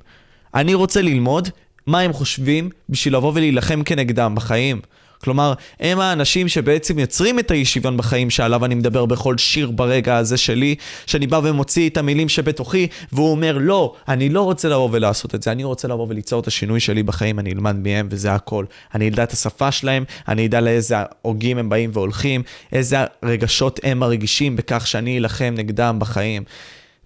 אני 0.55 0.75
רוצה 0.75 1.03
ללמוד 1.03 1.49
מה 1.87 2.01
הם 2.01 2.13
חושבים 2.13 2.71
בשביל 2.89 3.17
לבוא 3.17 3.33
ולהילחם 3.35 3.83
כנגדם 3.83 4.35
בחיים. 4.35 4.81
כלומר, 5.25 5.53
הם 5.81 6.01
האנשים 6.01 6.49
שבעצם 6.49 6.99
יוצרים 6.99 7.39
את 7.39 7.51
האי 7.51 7.65
שוויון 7.65 7.97
בחיים 7.97 8.31
שעליו 8.31 8.65
אני 8.65 8.75
מדבר 8.75 9.07
בכל 9.07 9.39
שיר 9.39 9.71
ברגע 9.71 10.17
הזה 10.17 10.37
שלי, 10.37 10.75
שאני 11.07 11.27
בא 11.27 11.41
ומוציא 11.45 11.91
את 11.91 11.97
המילים 11.97 12.29
שבתוכי, 12.29 12.87
והוא 13.13 13.31
אומר, 13.31 13.59
לא, 13.61 13.95
אני 14.09 14.29
לא 14.29 14.43
רוצה 14.43 14.69
לבוא 14.69 14.89
ולעשות 14.93 15.35
את 15.35 15.43
זה, 15.43 15.53
אני 15.53 15.65
רוצה 15.65 15.89
לבוא 15.89 16.07
וליצור 16.09 16.41
את 16.41 16.47
השינוי 16.47 16.81
שלי 16.81 17.03
בחיים, 17.03 17.39
אני 17.39 17.53
אלמד 17.53 17.77
מהם 17.77 18.09
וזה 18.11 18.33
הכל. 18.33 18.65
אני 18.95 19.09
אדע 19.09 19.23
את 19.23 19.33
השפה 19.33 19.73
שלהם, 19.73 20.05
אני 20.29 20.47
אדע 20.47 20.61
לאיזה 20.61 20.97
הוגים 21.23 21.59
הם 21.59 21.69
באים 21.69 21.91
והולכים, 21.93 22.43
איזה 22.73 22.97
רגשות 23.23 23.81
הם 23.83 23.99
מרגישים 23.99 24.57
בכך 24.57 24.87
שאני 24.87 25.19
אלחם 25.19 25.55
נגדם 25.57 25.97
בחיים. 25.99 26.45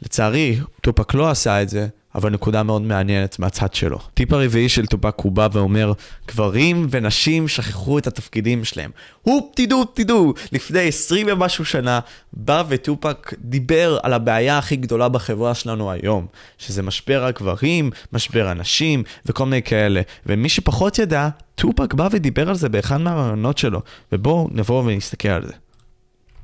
לצערי, 0.03 0.59
טופק 0.81 1.15
לא 1.15 1.31
עשה 1.31 1.63
את 1.63 1.69
זה, 1.69 1.87
אבל 2.17 2.31
נקודה 2.31 2.63
מאוד 2.63 2.83
מעניינת 2.83 3.39
מהצד 3.39 3.75
שלו. 3.75 3.99
טיפ 4.15 4.33
הרביעי 4.33 4.69
של 4.69 4.87
טופק 4.87 5.15
הוא 5.17 5.33
בא 5.33 5.49
ואומר, 5.53 5.93
גברים 6.29 6.87
ונשים 6.91 7.49
שכחו 7.49 7.99
את 7.99 8.07
התפקידים 8.07 8.65
שלהם. 8.65 8.91
הופ 9.23 9.45
תדעו 9.55 9.85
תדעו, 9.85 10.35
לפני 10.53 10.89
20 10.89 11.27
ומשהו 11.31 11.65
שנה, 11.65 12.01
בא 12.33 12.63
וטופק 12.69 13.35
דיבר 13.39 13.99
על 14.03 14.13
הבעיה 14.13 14.59
הכי 14.59 14.77
גדולה 14.77 15.09
בחברה 15.09 15.55
שלנו 15.55 15.91
היום, 15.91 16.27
שזה 16.59 16.83
משבר 16.83 17.25
הגברים, 17.25 17.91
משבר 18.13 18.47
הנשים 18.49 19.03
וכל 19.27 19.45
מיני 19.45 19.63
כאלה. 19.63 20.01
ומי 20.27 20.49
שפחות 20.49 20.99
ידע, 20.99 21.29
טופק 21.55 21.95
בא 21.95 22.09
ודיבר 22.11 22.49
על 22.49 22.55
זה 22.55 22.69
באחד 22.69 22.97
מהרעיונות 22.97 23.59
שלו, 23.59 23.81
ובואו 24.13 24.49
נבוא 24.53 24.83
ונסתכל 24.83 25.29
על 25.29 25.47
זה. 25.47 25.66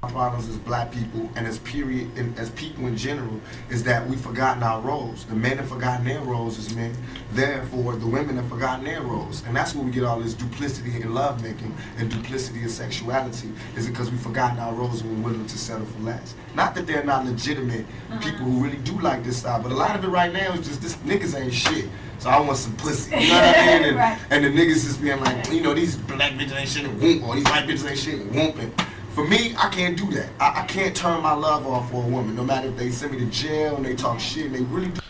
Problems 0.09 0.49
as 0.49 0.59
black 0.59 0.91
people 0.91 1.31
and 1.37 1.47
as 1.47 1.61
period 1.61 2.11
and 2.17 2.37
as 2.37 2.51
people 2.51 2.87
in 2.87 2.97
general 2.97 3.41
is 3.71 3.85
that 3.85 4.05
we've 4.09 4.21
forgotten 4.21 4.61
our 4.63 4.81
roles. 4.81 5.25
The 5.27 5.35
men 5.37 5.59
have 5.59 5.69
forgotten 5.69 6.05
their 6.05 6.21
roles 6.23 6.59
as 6.59 6.75
men. 6.75 6.93
Therefore, 7.31 7.95
the 7.95 8.07
women 8.07 8.35
have 8.37 8.49
forgotten 8.49 8.85
their 8.85 9.01
roles. 9.01 9.45
And 9.47 9.55
that's 9.55 9.77
where 9.77 9.85
we 9.85 9.93
get 9.93 10.03
all 10.03 10.19
this 10.19 10.35
duplicity 10.35 11.01
in 11.01 11.15
lovemaking 11.15 11.73
and 11.99 12.11
duplicity 12.11 12.63
in 12.63 12.69
sexuality 12.69 13.53
is 13.77 13.87
because 13.87 14.11
we've 14.11 14.21
forgotten 14.21 14.59
our 14.59 14.75
roles 14.75 15.03
and 15.03 15.23
we're 15.23 15.31
willing 15.31 15.47
to 15.47 15.57
settle 15.59 15.87
for 15.87 16.01
less. 16.01 16.35
Not 16.57 16.75
that 16.75 16.89
they're 16.89 17.05
not 17.05 17.25
legitimate 17.25 17.87
uh-huh. 18.11 18.21
people 18.21 18.45
who 18.45 18.63
really 18.63 18.79
do 18.79 18.99
like 19.01 19.23
this 19.23 19.37
style, 19.39 19.63
but 19.63 19.71
a 19.71 19.77
lot 19.77 19.95
of 19.97 20.05
it 20.05 20.09
right 20.09 20.33
now 20.33 20.53
is 20.55 20.67
just 20.67 20.83
this 20.83 20.97
niggas 20.97 21.41
ain't 21.41 21.55
shit. 21.55 21.89
So 22.19 22.29
I 22.29 22.41
want 22.41 22.57
some 22.59 22.75
pussy. 22.77 23.17
You 23.17 23.29
know 23.29 23.35
what 23.35 23.57
I 23.57 23.67
mean? 23.67 23.83
And, 23.93 23.97
Right. 23.97 24.19
and 24.31 24.45
the 24.45 24.49
niggas 24.49 24.85
just 24.85 25.01
being 25.01 25.21
like, 25.21 25.51
you 25.53 25.61
know, 25.61 25.75
these 25.75 25.97
black 25.97 26.33
bitches 26.33 26.57
ain't 26.57 26.69
shit 26.69 26.85
and 26.85 27.01
whoop, 27.01 27.23
or 27.23 27.37
these 27.37 27.45
white 27.45 27.67
bitches 27.69 27.89
ain't 27.89 27.99
shit 27.99 28.15
and 28.21 28.35
whooping. 28.35 28.73
For 29.17 29.25
me, 29.35 29.43
I 29.65 29.69
can't 29.77 29.97
do 30.03 30.07
that. 30.17 30.29
I, 30.41 30.63
I 30.63 30.65
can't 30.75 30.95
turn 30.97 31.19
my 31.23 31.35
love 31.35 31.67
off 31.67 31.91
for 31.91 32.03
a 32.03 32.11
woman, 32.17 32.35
no 32.35 32.45
matter 32.45 32.69
if 32.69 32.77
they 32.81 32.91
send 32.91 33.13
me 33.13 33.19
to 33.25 33.31
jail 33.43 33.77
and 33.77 33.85
they 33.85 33.95
talk 33.95 34.19
shit 34.19 34.47
and 34.47 34.55
they 34.55 34.65
really 34.75 34.89
do 34.89 35.01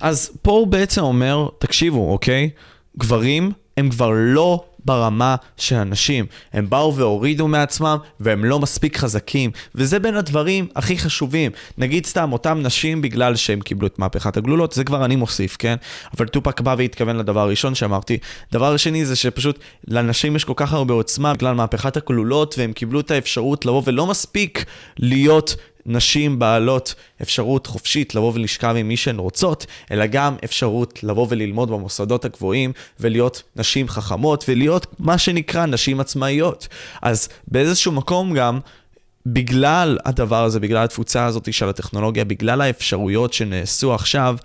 אז 0.00 0.30
פה 0.42 0.50
הוא 0.50 0.66
בעצם 0.66 1.00
אומר, 1.02 1.48
תקשיבו, 1.58 2.12
אוקיי? 2.12 2.50
גברים 2.98 3.52
הם 3.76 3.90
כבר 3.90 4.10
לא 4.14 4.64
ברמה 4.86 5.36
של 5.56 5.76
הנשים. 5.76 6.26
הם 6.52 6.70
באו 6.70 6.96
והורידו 6.96 7.48
מעצמם, 7.48 7.96
והם 8.20 8.44
לא 8.44 8.58
מספיק 8.58 8.96
חזקים. 8.96 9.50
וזה 9.74 9.98
בין 9.98 10.16
הדברים 10.16 10.66
הכי 10.76 10.98
חשובים. 10.98 11.52
נגיד 11.78 12.06
סתם, 12.06 12.32
אותם 12.32 12.58
נשים 12.62 13.02
בגלל 13.02 13.36
שהם 13.36 13.60
קיבלו 13.60 13.86
את 13.86 13.98
מהפכת 13.98 14.36
הגלולות, 14.36 14.72
זה 14.72 14.84
כבר 14.84 15.04
אני 15.04 15.16
מוסיף, 15.16 15.56
כן? 15.58 15.76
אבל 16.16 16.26
טופק 16.26 16.60
בא 16.60 16.74
והתכוון 16.78 17.16
לדבר 17.16 17.40
הראשון 17.40 17.74
שאמרתי. 17.74 18.18
דבר 18.52 18.76
שני 18.76 19.04
זה 19.04 19.16
שפשוט 19.16 19.58
לנשים 19.88 20.36
יש 20.36 20.44
כל 20.44 20.52
כך 20.56 20.72
הרבה 20.72 20.94
עוצמה 20.94 21.34
בגלל 21.34 21.54
מהפכת 21.54 21.96
הגלולות, 21.96 22.54
והם 22.58 22.72
קיבלו 22.72 23.00
את 23.00 23.10
האפשרות 23.10 23.66
לבוא 23.66 23.82
ולא 23.86 24.06
מספיק 24.06 24.64
להיות 24.98 25.56
נשים 25.86 26.38
בעלות 26.38 26.94
אפשרות 27.22 27.66
חופשית 27.66 28.14
לבוא 28.14 28.32
ולשכב 28.34 28.74
עם 28.78 28.88
מי 28.88 28.96
שהן 28.96 29.18
רוצות, 29.18 29.66
אלא 29.90 30.06
גם 30.06 30.36
אפשרות 30.44 31.02
לבוא 31.02 31.26
וללמוד 31.30 31.70
במוסדות 31.70 32.24
הגבוהים 32.24 32.72
ולהיות 33.00 33.42
נשים 33.56 33.88
חכמות 33.88 34.44
ולהיות 34.48 34.86
מה 34.98 35.18
שנקרא 35.18 35.66
נשים 35.66 36.00
עצמאיות. 36.00 36.68
אז 37.02 37.28
באיזשהו 37.48 37.92
מקום 37.92 38.34
גם, 38.34 38.60
בגלל 39.26 39.98
הדבר 40.04 40.44
הזה, 40.44 40.60
בגלל 40.60 40.84
התפוצה 40.84 41.26
הזאת 41.26 41.52
של 41.52 41.68
הטכנולוגיה, 41.68 42.24
בגלל 42.24 42.60
האפשרויות 42.60 43.32
שנעשו 43.32 43.94
עכשיו, 43.94 44.36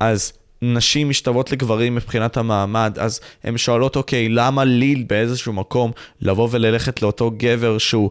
אז 0.00 0.32
נשים 0.62 1.08
משתוות 1.08 1.52
לגברים 1.52 1.94
מבחינת 1.94 2.36
המעמד, 2.36 2.98
אז 3.00 3.20
הן 3.44 3.56
שואלות, 3.56 3.96
אוקיי, 3.96 4.28
למה 4.28 4.64
לי 4.64 4.94
באיזשהו 4.94 5.52
מקום 5.52 5.92
לבוא 6.20 6.48
וללכת 6.50 7.02
לאותו 7.02 7.30
גבר 7.36 7.78
שהוא 7.78 8.10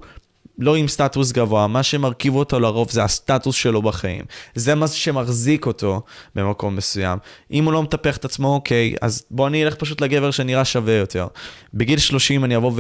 לא 0.60 0.76
עם 0.76 0.88
סטטוס 0.88 1.32
גבוה, 1.32 1.68
מה 1.68 1.84
שמרכיב 1.84 2.36
אותו 2.36 2.60
לרוב 2.60 2.92
זה 2.92 3.04
הסטטוס 3.04 3.56
שלו 3.56 3.82
בחיים. 3.82 4.26
זה 4.56 4.76
מה 4.76 4.88
שמחזיק 4.88 5.66
אותו 5.66 6.02
במקום 6.36 6.76
מסוים. 6.76 7.20
אם 7.52 7.66
הוא 7.66 7.74
לא 7.74 7.84
מטפח 7.84 8.18
את 8.18 8.26
עצמו, 8.26 8.54
אוקיי, 8.54 8.96
אז 9.02 9.24
בוא 9.32 9.48
אני 9.48 9.64
אלך 9.64 9.76
פשוט 9.76 10.02
לגבר 10.02 10.32
שנראה 10.32 10.66
שווה 10.66 10.94
יותר. 10.94 11.28
בגיל 11.74 12.00
30 12.00 12.46
אני 12.46 12.56
אבוא 12.56 12.72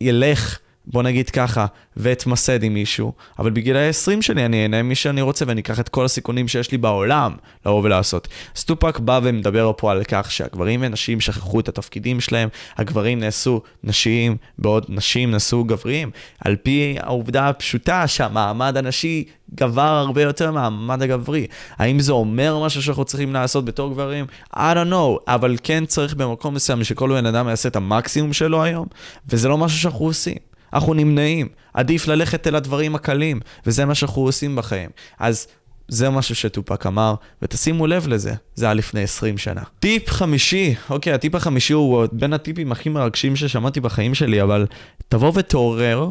וילך, 0.00 0.58
בוא 0.86 1.02
נגיד 1.02 1.30
ככה, 1.30 1.66
ואתמסד 1.96 2.62
עם 2.62 2.74
מישהו, 2.74 3.12
אבל 3.38 3.50
בגיל 3.50 3.76
ה-20 3.76 4.22
שלי 4.22 4.44
אני 4.44 4.62
אהנה 4.62 4.82
מי 4.82 4.94
שאני 4.94 5.22
רוצה 5.22 5.44
ואני 5.48 5.60
אקח 5.60 5.80
את 5.80 5.88
כל 5.88 6.04
הסיכונים 6.04 6.48
שיש 6.48 6.72
לי 6.72 6.78
בעולם 6.78 7.32
לבוא 7.66 7.82
ולעשות. 7.82 8.28
סטופק 8.56 8.98
בא 8.98 9.20
ומדבר 9.22 9.72
פה 9.76 9.92
על 9.92 10.04
כך 10.04 10.30
שהגברים 10.30 10.80
ונשים 10.82 11.20
שכחו 11.20 11.60
את 11.60 11.68
התפקידים 11.68 12.20
שלהם, 12.20 12.48
הגברים 12.76 13.20
נעשו 13.20 13.60
נשיים, 13.84 14.36
בעוד 14.58 14.86
נשים 14.88 15.30
נעשו 15.30 15.64
גבריים, 15.64 16.10
על 16.40 16.56
פי 16.56 16.96
העובדה 17.00 17.48
הפשוטה 17.48 18.06
שהמעמד 18.06 18.76
הנשי 18.76 19.24
גבר 19.54 19.82
הרבה 19.82 20.22
יותר 20.22 20.50
מהמעמד 20.50 21.02
הגברי. 21.02 21.46
האם 21.76 22.00
זה 22.00 22.12
אומר 22.12 22.64
משהו 22.64 22.82
שאנחנו 22.82 23.04
צריכים 23.04 23.32
לעשות 23.32 23.64
בתור 23.64 23.90
גברים? 23.90 24.26
I 24.54 24.58
don't 24.58 24.92
know, 24.92 25.24
אבל 25.28 25.56
כן 25.62 25.86
צריך 25.86 26.14
במקום 26.14 26.54
מסוים 26.54 26.84
שכל 26.84 27.10
בן 27.10 27.26
אדם 27.26 27.48
יעשה 27.48 27.68
את 27.68 27.76
המקסימום 27.76 28.32
שלו 28.32 28.62
היום, 28.62 28.86
וזה 29.28 29.48
לא 29.48 29.58
משהו 29.58 29.78
שאנחנו 29.78 30.04
עושים. 30.04 30.51
אנחנו 30.72 30.94
נמנעים. 30.94 31.48
עדיף 31.74 32.08
ללכת 32.08 32.46
אל 32.46 32.54
הדברים 32.54 32.94
הקלים, 32.94 33.40
וזה 33.66 33.84
מה 33.84 33.94
שאנחנו 33.94 34.22
עושים 34.22 34.56
בחיים. 34.56 34.90
אז 35.18 35.46
זה 35.88 36.10
משהו 36.10 36.34
שטופק 36.34 36.86
אמר, 36.86 37.14
ותשימו 37.42 37.86
לב 37.86 38.08
לזה, 38.08 38.34
זה 38.54 38.64
היה 38.64 38.74
לפני 38.74 39.02
20 39.02 39.38
שנה. 39.38 39.62
טיפ 39.80 40.10
חמישי, 40.10 40.74
אוקיי, 40.90 41.12
הטיפ 41.12 41.34
החמישי 41.34 41.72
הוא 41.72 42.06
בין 42.12 42.32
הטיפים 42.32 42.72
הכי 42.72 42.88
מרגשים 42.88 43.36
ששמעתי 43.36 43.80
בחיים 43.80 44.14
שלי, 44.14 44.42
אבל 44.42 44.66
תבוא 45.08 45.32
ותעורר, 45.34 46.10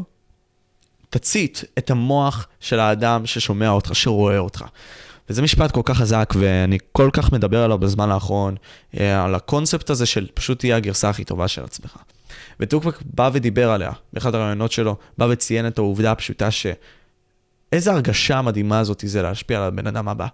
תצית 1.10 1.64
את 1.78 1.92
המוח 1.92 2.48
של 2.60 2.80
האדם 2.80 3.26
ששומע 3.26 3.70
אותך, 3.70 3.96
שרואה 3.96 4.38
אותך. 4.38 4.66
וזה 5.30 5.42
משפט 5.42 5.72
כל 5.72 5.82
כך 5.86 5.98
חזק, 5.98 6.34
ואני 6.40 6.78
כל 6.92 7.10
כך 7.14 7.32
מדבר 7.32 7.64
עליו 7.64 7.78
בזמן 7.78 8.12
האחרון, 8.12 8.56
אה, 9.00 9.24
על 9.24 9.36
הקונספט 9.36 9.90
הזה 9.90 10.06
של 10.06 10.28
פשוט 10.34 10.60
תהיה 10.60 10.76
הגרסה 10.76 11.10
הכי 11.10 11.24
טובה 11.24 11.48
של 11.48 11.64
עצמך. 11.64 11.98
וטוקבק 12.60 13.02
בא 13.06 13.30
ודיבר 13.34 13.72
עליה, 13.72 13.92
באחד 14.14 14.36
הרעיונות 14.36 14.72
שלו, 14.72 14.96
בא 15.18 15.28
וציין 15.30 15.68
את 15.68 15.78
העובדה 15.78 16.12
הפשוטה 16.12 16.52
ש... 16.52 16.68
איזה 17.72 17.92
הרגשה 17.92 18.42
מדהימה 18.42 18.84
זאת 18.84 19.04
זה 19.08 19.22
להשפיע 19.22 19.58
על 19.58 19.64
הבן 19.64 19.88
אדם 19.88 20.08
הבא. 20.08 20.28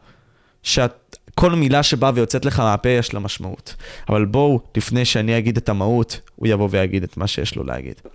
שכל 0.63 1.51
מילה 1.51 1.83
שבאה 1.83 2.11
ויוצאת 2.15 2.45
לך 2.45 2.59
מהפה 2.59 2.89
יש 2.89 3.13
לה 3.13 3.19
משמעות. 3.19 3.75
אבל 4.09 4.25
בואו, 4.25 4.59
לפני 4.77 5.05
שאני 5.05 5.37
אגיד 5.37 5.57
את 5.57 5.69
המהות, 5.69 6.19
הוא 6.35 6.47
יבוא 6.47 6.67
ויגיד 6.71 7.03
את 7.03 7.17
מה 7.17 7.27
שיש 7.27 7.55
לו 7.55 7.63
להגיד. 7.63 8.01
You 8.05 8.09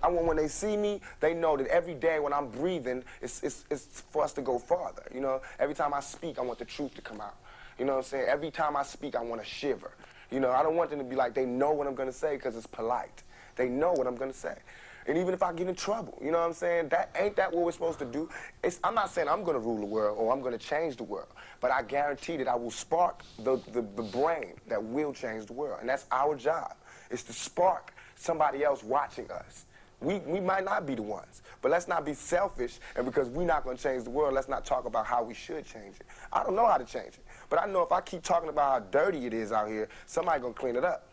know, 7.85 8.01
I. 8.01 8.13
You 10.33 10.39
know, 10.39 10.51
I 10.51 10.63
don't 10.63 10.75
want 10.75 10.89
them 10.89 10.99
to 10.99 11.05
be 11.05 11.15
like, 11.15 11.35
they 11.35 11.45
know 11.45 11.71
what 11.77 11.85
I'm 11.87 11.93
going 11.93 12.07
to 12.07 12.19
say 12.23 12.37
because 12.37 12.55
it's 12.55 12.65
polite. 12.65 13.21
They 13.55 13.69
know 13.69 13.93
what 13.93 14.07
I'm 14.07 14.17
to 14.31 14.37
say. 14.37 14.55
And 15.05 15.17
even 15.17 15.33
if 15.33 15.43
I 15.43 15.51
get 15.51 15.67
in 15.67 15.75
trouble, 15.75 16.17
you 16.23 16.31
know 16.31 16.39
what 16.39 16.47
I'm 16.47 16.53
saying? 16.53 16.89
That 16.89 17.13
ain't 17.19 17.35
that 17.35 17.51
what 17.51 17.65
we're 17.65 17.71
supposed 17.71 17.99
to 17.99 18.05
do? 18.05 18.29
It's, 18.63 18.79
I'm 18.83 18.95
not 18.95 19.09
saying 19.09 19.27
I'm 19.27 19.43
to 19.55 19.59
rule 19.59 19.79
the 19.79 19.85
world 19.85 20.17
or 20.17 20.31
I'm 20.31 20.41
to 20.53 20.57
change 20.57 20.95
the 20.95 21.03
world, 21.03 21.27
but 21.59 21.71
I 21.71 21.81
guarantee 21.81 22.37
that 22.37 22.47
I 22.47 22.55
will 22.55 22.71
spark 22.71 23.21
the, 23.39 23.57
the, 23.71 23.81
the 23.81 24.03
brain 24.03 24.53
that 24.67 24.81
will 24.81 25.13
change 25.13 25.45
the 25.45 25.53
world. 25.53 25.79
And 25.81 25.89
that's 25.89 26.05
our 26.11 26.35
job, 26.35 26.75
is 27.09 27.23
to 27.23 27.33
spark 27.33 27.93
somebody 28.15 28.63
else 28.63 28.83
watching 28.83 29.29
us. 29.29 29.65
We, 29.99 30.19
we 30.19 30.39
might 30.41 30.65
not 30.65 30.85
be 30.85 30.95
the 30.95 31.01
ones, 31.01 31.43
but 31.61 31.71
let's 31.71 31.87
not 31.87 32.05
be 32.05 32.13
selfish. 32.13 32.79
And 32.95 33.05
because 33.05 33.29
we're 33.29 33.45
not 33.45 33.63
going 33.63 33.77
to 33.77 33.83
change 33.83 34.03
the 34.03 34.09
world, 34.09 34.33
let's 34.33 34.49
not 34.49 34.65
talk 34.65 34.85
about 34.85 35.05
how 35.05 35.23
we 35.23 35.33
should 35.33 35.65
change 35.65 35.95
it. 35.95 36.05
I 36.31 36.43
don't 36.43 36.55
know 36.55 36.65
how 36.65 36.77
to 36.77 36.85
change 36.85 37.15
it, 37.15 37.25
but 37.49 37.61
I 37.61 37.65
know 37.67 37.83
if 37.83 37.91
I 37.91 38.01
keep 38.01 38.21
talking 38.21 38.49
about 38.49 38.71
how 38.71 38.79
dirty 38.91 39.25
it 39.25 39.33
is 39.33 39.51
out 39.51 39.69
here, 39.69 39.87
somebody 40.05 40.41
going 40.41 40.53
to 40.53 40.59
clean 40.59 40.75
it 40.75 40.83
up. 40.83 41.09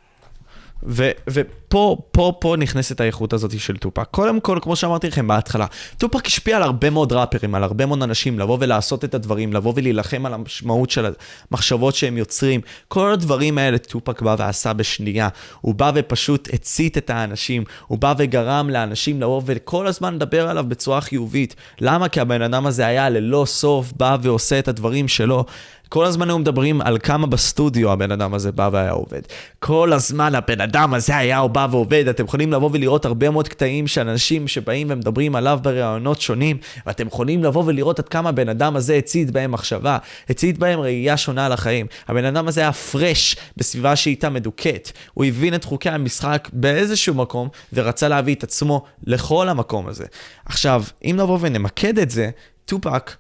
ו- 0.83 1.11
ופה, 1.31 1.97
פה, 2.13 2.33
פה 2.41 2.55
נכנסת 2.59 3.01
האיכות 3.01 3.33
הזאת 3.33 3.61
של 3.61 3.77
טופק. 3.77 4.07
קודם 4.11 4.41
כל, 4.41 4.59
כמו 4.63 4.77
שאמרתי 4.77 5.09
לכם 5.09 5.29
בהתחלה, 5.29 5.67
טופק 5.99 6.27
השפיע 6.27 6.57
על 6.57 6.63
הרבה 6.63 6.91
מאוד 6.91 7.13
ראפרים, 7.13 7.55
על 7.55 7.65
הרבה 7.65 7.87
מאוד 7.87 8.03
אנשים, 8.03 8.39
לבוא 8.39 8.59
ולעשות 8.61 9.05
את 9.05 9.15
הדברים, 9.15 9.53
לבוא 9.53 9.73
ולהילחם 9.77 10.27
על 10.27 10.35
המשמעות 10.35 10.91
של 10.91 11.13
המחשבות 11.51 11.95
שהם 11.95 12.17
יוצרים. 12.19 12.61
כל 12.89 13.13
הדברים 13.13 13.59
האלה 13.59 13.79
טופק 13.79 14.23
בא 14.23 14.37
ועשה 14.39 14.73
בשנייה. 14.73 15.29
הוא 15.61 15.75
בא 15.75 15.93
ופשוט 15.95 16.49
הצית 16.53 16.99
את 16.99 17.11
האנשים, 17.11 17.65
הוא 17.87 17.99
בא 17.99 18.15
וגרם 18.19 18.71
לאנשים 18.71 19.21
לבוא 19.21 19.43
וכל 19.47 19.87
הזמן 19.87 20.15
לדבר 20.15 20.49
עליו 20.49 20.65
בצורה 20.69 21.01
חיובית. 21.01 21.55
למה? 21.81 22.09
כי 22.09 22.21
הבן 22.21 22.43
אדם 22.43 22.67
הזה 22.67 22.87
היה 22.87 23.09
ללא 23.09 23.45
סוף, 23.47 23.93
בא 23.93 24.17
ועושה 24.23 24.59
את 24.59 24.69
הדברים 24.69 25.09
שלו. 25.09 25.45
כל 25.91 26.05
הזמן 26.05 26.29
היו 26.29 26.39
מדברים 26.39 26.81
על 26.81 26.99
כמה 26.99 27.27
בסטודיו 27.27 27.93
הבן 27.93 28.13
אדם 28.13 28.35
הזה 28.35 28.53
בא 28.53 28.69
והיה 28.73 28.91
עובד. 28.91 29.21
כל 29.59 29.93
הזמן 29.93 30.35
הבן 30.35 30.61
אדם 30.61 30.95
הזה 30.95 31.17
היה 31.17 31.47
בא 31.47 31.67
ועובד. 31.71 32.09
אתם 32.09 32.25
יכולים 32.25 32.53
לבוא 32.53 32.71
ולראות 32.73 33.05
הרבה 33.05 33.31
מאוד 33.31 33.49
קטעים 33.49 33.87
של 33.87 34.09
אנשים 34.09 34.49
שבאים 34.49 34.87
ומדברים 34.91 35.37
עליו 35.37 35.59
בראיונות 35.63 36.21
שונים, 36.21 36.57
ואתם 36.87 37.07
יכולים 37.07 37.45
לבוא 37.45 37.65
ולראות 37.67 37.99
עד 37.99 38.09
כמה 38.09 38.29
הבן 38.29 38.49
אדם 38.49 38.77
הזה 38.77 38.97
הצית 38.97 39.31
בהם 39.31 39.53
מחשבה, 39.53 39.99
הצית 40.29 40.59
בהם 40.59 40.81
ראייה 40.81 41.17
שונה 41.17 41.47
על 41.47 41.53
החיים. 41.53 41.87
הבן 42.09 42.25
אדם 42.25 42.49
הזה 42.49 42.61
היה 42.61 42.73
פרש 42.73 43.37
בסביבה 43.57 43.97
שהייתה 43.97 44.31
מדוכאת. 44.31 44.93
הוא 45.15 45.25
הבין 45.25 45.55
את 45.55 45.65
חוקי 45.65 45.91
המשחק 45.91 46.49
באיזשהו 46.53 47.15
מקום, 47.15 47.49
ורצה 47.73 48.09
להביא 48.09 48.35
את 48.35 48.43
עצמו 48.43 48.85
לכל 49.07 49.49
המקום 49.49 49.87
הזה. 49.87 50.05
עכשיו, 50.45 50.85
אם 51.05 51.17
נבוא 51.19 51.39
ונמקד 51.41 51.99
את 51.99 52.11
זה, 52.11 52.31
טופק 52.65 53.11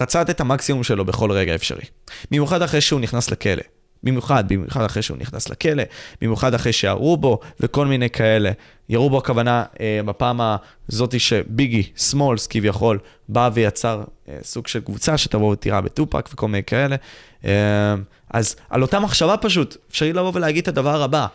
רצה 0.00 0.22
את 0.22 0.40
המקסימום 0.40 0.82
שלו 0.82 1.04
בכל 1.04 1.32
רגע 1.32 1.54
אפשרי. 1.54 1.84
במיוחד 2.30 2.62
אחרי 2.62 2.80
שהוא 2.80 3.00
נכנס 3.00 3.30
לכלא. 3.30 3.62
במיוחד, 4.02 4.44
במיוחד 4.48 4.84
אחרי 4.84 5.02
שהוא 5.02 5.18
נכנס 5.18 5.48
לכלא, 5.48 5.82
במיוחד 6.20 6.54
אחרי 6.54 6.72
שירו 6.72 7.16
בו 7.16 7.40
וכל 7.60 7.86
מיני 7.86 8.10
כאלה. 8.10 8.50
ירו 8.88 9.10
בו 9.10 9.18
הכוונה 9.18 9.64
אה, 9.80 10.00
בפעם 10.04 10.40
הזאתי 10.88 11.18
שביגי, 11.18 11.82
סמולס 11.96 12.46
כביכול, 12.46 12.98
בא 13.28 13.50
ויצר 13.54 14.04
אה, 14.28 14.36
סוג 14.42 14.66
של 14.66 14.80
קבוצה 14.80 15.18
שתבוא 15.18 15.52
ותירה 15.52 15.80
בטופק 15.80 16.28
וכל 16.32 16.48
מיני 16.48 16.64
כאלה. 16.64 16.96
אה, 17.44 17.94
אז 18.30 18.56
על 18.70 18.82
אותה 18.82 19.00
מחשבה 19.00 19.36
פשוט, 19.36 19.76
אפשרי 19.90 20.12
לבוא 20.12 20.32
ולהגיד 20.34 20.62
את 20.62 20.68
הדבר 20.68 21.02
הבא. 21.02 21.26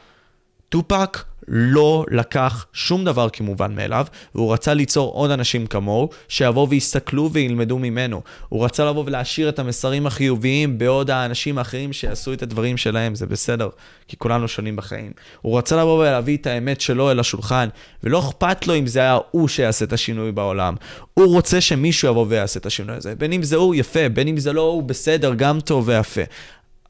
טופק 0.70 1.24
לא 1.48 2.06
לקח 2.12 2.66
שום 2.74 3.06
דבר 3.06 3.30
כמובן 3.30 3.76
מאליו, 3.76 4.06
והוא 4.36 4.54
רצה 4.54 4.74
ליצור 4.74 5.14
עוד 5.14 5.32
אנשים 5.32 5.68
כמוהו, 5.68 6.10
שיבואו 6.28 6.70
ויסתכלו 6.70 7.30
וילמדו 7.32 7.80
ממנו. 7.80 8.22
הוא 8.50 8.66
רצה 8.66 8.86
לבוא 8.86 9.04
ולהשאיר 9.06 9.50
את 9.50 9.60
המסרים 9.60 10.08
החיוביים 10.08 10.78
בעוד 10.78 11.12
האנשים 11.12 11.58
האחרים 11.58 11.94
שיעשו 11.94 12.34
את 12.34 12.44
הדברים 12.44 12.78
שלהם, 12.78 13.16
זה 13.16 13.26
בסדר, 13.26 13.70
כי 14.08 14.18
כולנו 14.18 14.48
שונים 14.48 14.76
בחיים. 14.76 15.12
הוא 15.42 15.58
רצה 15.58 15.76
לבוא 15.76 16.00
ולהביא 16.00 16.38
את 16.38 16.48
האמת 16.48 16.82
שלו 16.82 17.12
אל 17.12 17.20
השולחן, 17.20 17.70
ולא 18.04 18.20
אכפת 18.20 18.68
לו 18.68 18.76
אם 18.76 18.88
זה 18.88 19.00
היה 19.00 19.18
הוא 19.32 19.48
שיעשה 19.48 19.86
את 19.86 19.94
השינוי 19.94 20.32
בעולם. 20.32 20.76
הוא 21.14 21.28
רוצה 21.28 21.62
שמישהו 21.62 22.10
יבוא 22.10 22.26
ויעשה 22.30 22.60
את 22.60 22.66
השינוי 22.66 22.96
הזה. 22.96 23.16
בין 23.16 23.34
אם 23.34 23.44
זה 23.44 23.56
הוא, 23.56 23.76
יפה, 23.76 24.10
בין 24.10 24.28
אם 24.28 24.38
זה 24.38 24.54
לא 24.54 24.62
הוא, 24.62 24.84
בסדר, 24.84 25.34
גם 25.34 25.60
טוב 25.60 25.88
ויפה. 25.88 26.22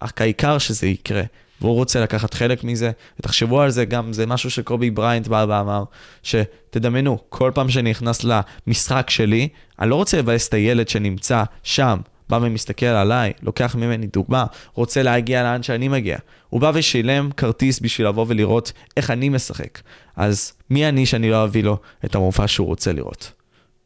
רק 0.04 0.22
העיקר 0.22 0.58
שזה 0.58 0.88
יקרה. 0.88 1.24
והוא 1.62 1.74
רוצה 1.74 2.02
לקחת 2.02 2.34
חלק 2.34 2.64
מזה, 2.64 2.92
ותחשבו 3.20 3.62
על 3.62 3.70
זה 3.70 3.86
גם, 3.86 4.14
זה 4.14 4.26
משהו 4.26 4.52
שקובי 4.52 4.92
בריינט 4.92 5.28
בא 5.28 5.46
ואמר, 5.50 5.84
שתדמיינו, 6.24 7.18
כל 7.30 7.52
פעם 7.54 7.70
שאני 7.70 7.90
נכנס 7.90 8.26
למשחק 8.68 9.10
שלי, 9.10 9.48
אני 9.80 9.90
לא 9.90 9.96
רוצה 9.96 10.18
לבאס 10.18 10.48
את 10.48 10.54
הילד 10.54 10.90
שנמצא 10.90 11.44
שם, 11.64 12.00
בא 12.30 12.40
ומסתכל 12.42 12.86
עליי, 12.86 13.34
לוקח 13.42 13.76
ממני 13.76 14.08
דוגמה, 14.08 14.46
רוצה 14.74 15.04
להגיע 15.04 15.44
לאן 15.44 15.64
שאני 15.64 15.88
מגיע. 15.88 16.18
הוא 16.50 16.62
בא 16.62 16.72
ושילם 16.74 17.30
כרטיס 17.38 17.80
בשביל 17.80 18.08
לבוא 18.08 18.26
ולראות 18.28 18.72
איך 18.98 19.12
אני 19.12 19.30
משחק. 19.30 19.82
אז 20.16 20.54
מי 20.70 20.90
אני 20.90 21.06
שאני 21.06 21.30
לא 21.30 21.44
אביא 21.44 21.64
לו 21.64 21.78
את 22.06 22.16
המופע 22.16 22.48
שהוא 22.48 22.68
רוצה 22.68 22.94
לראות? 22.94 23.32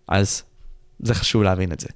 אז 0.07 0.43
זה 0.99 1.13
חשוב 1.13 1.43
להבין 1.43 1.71
את 1.71 1.79
זה. 1.79 1.87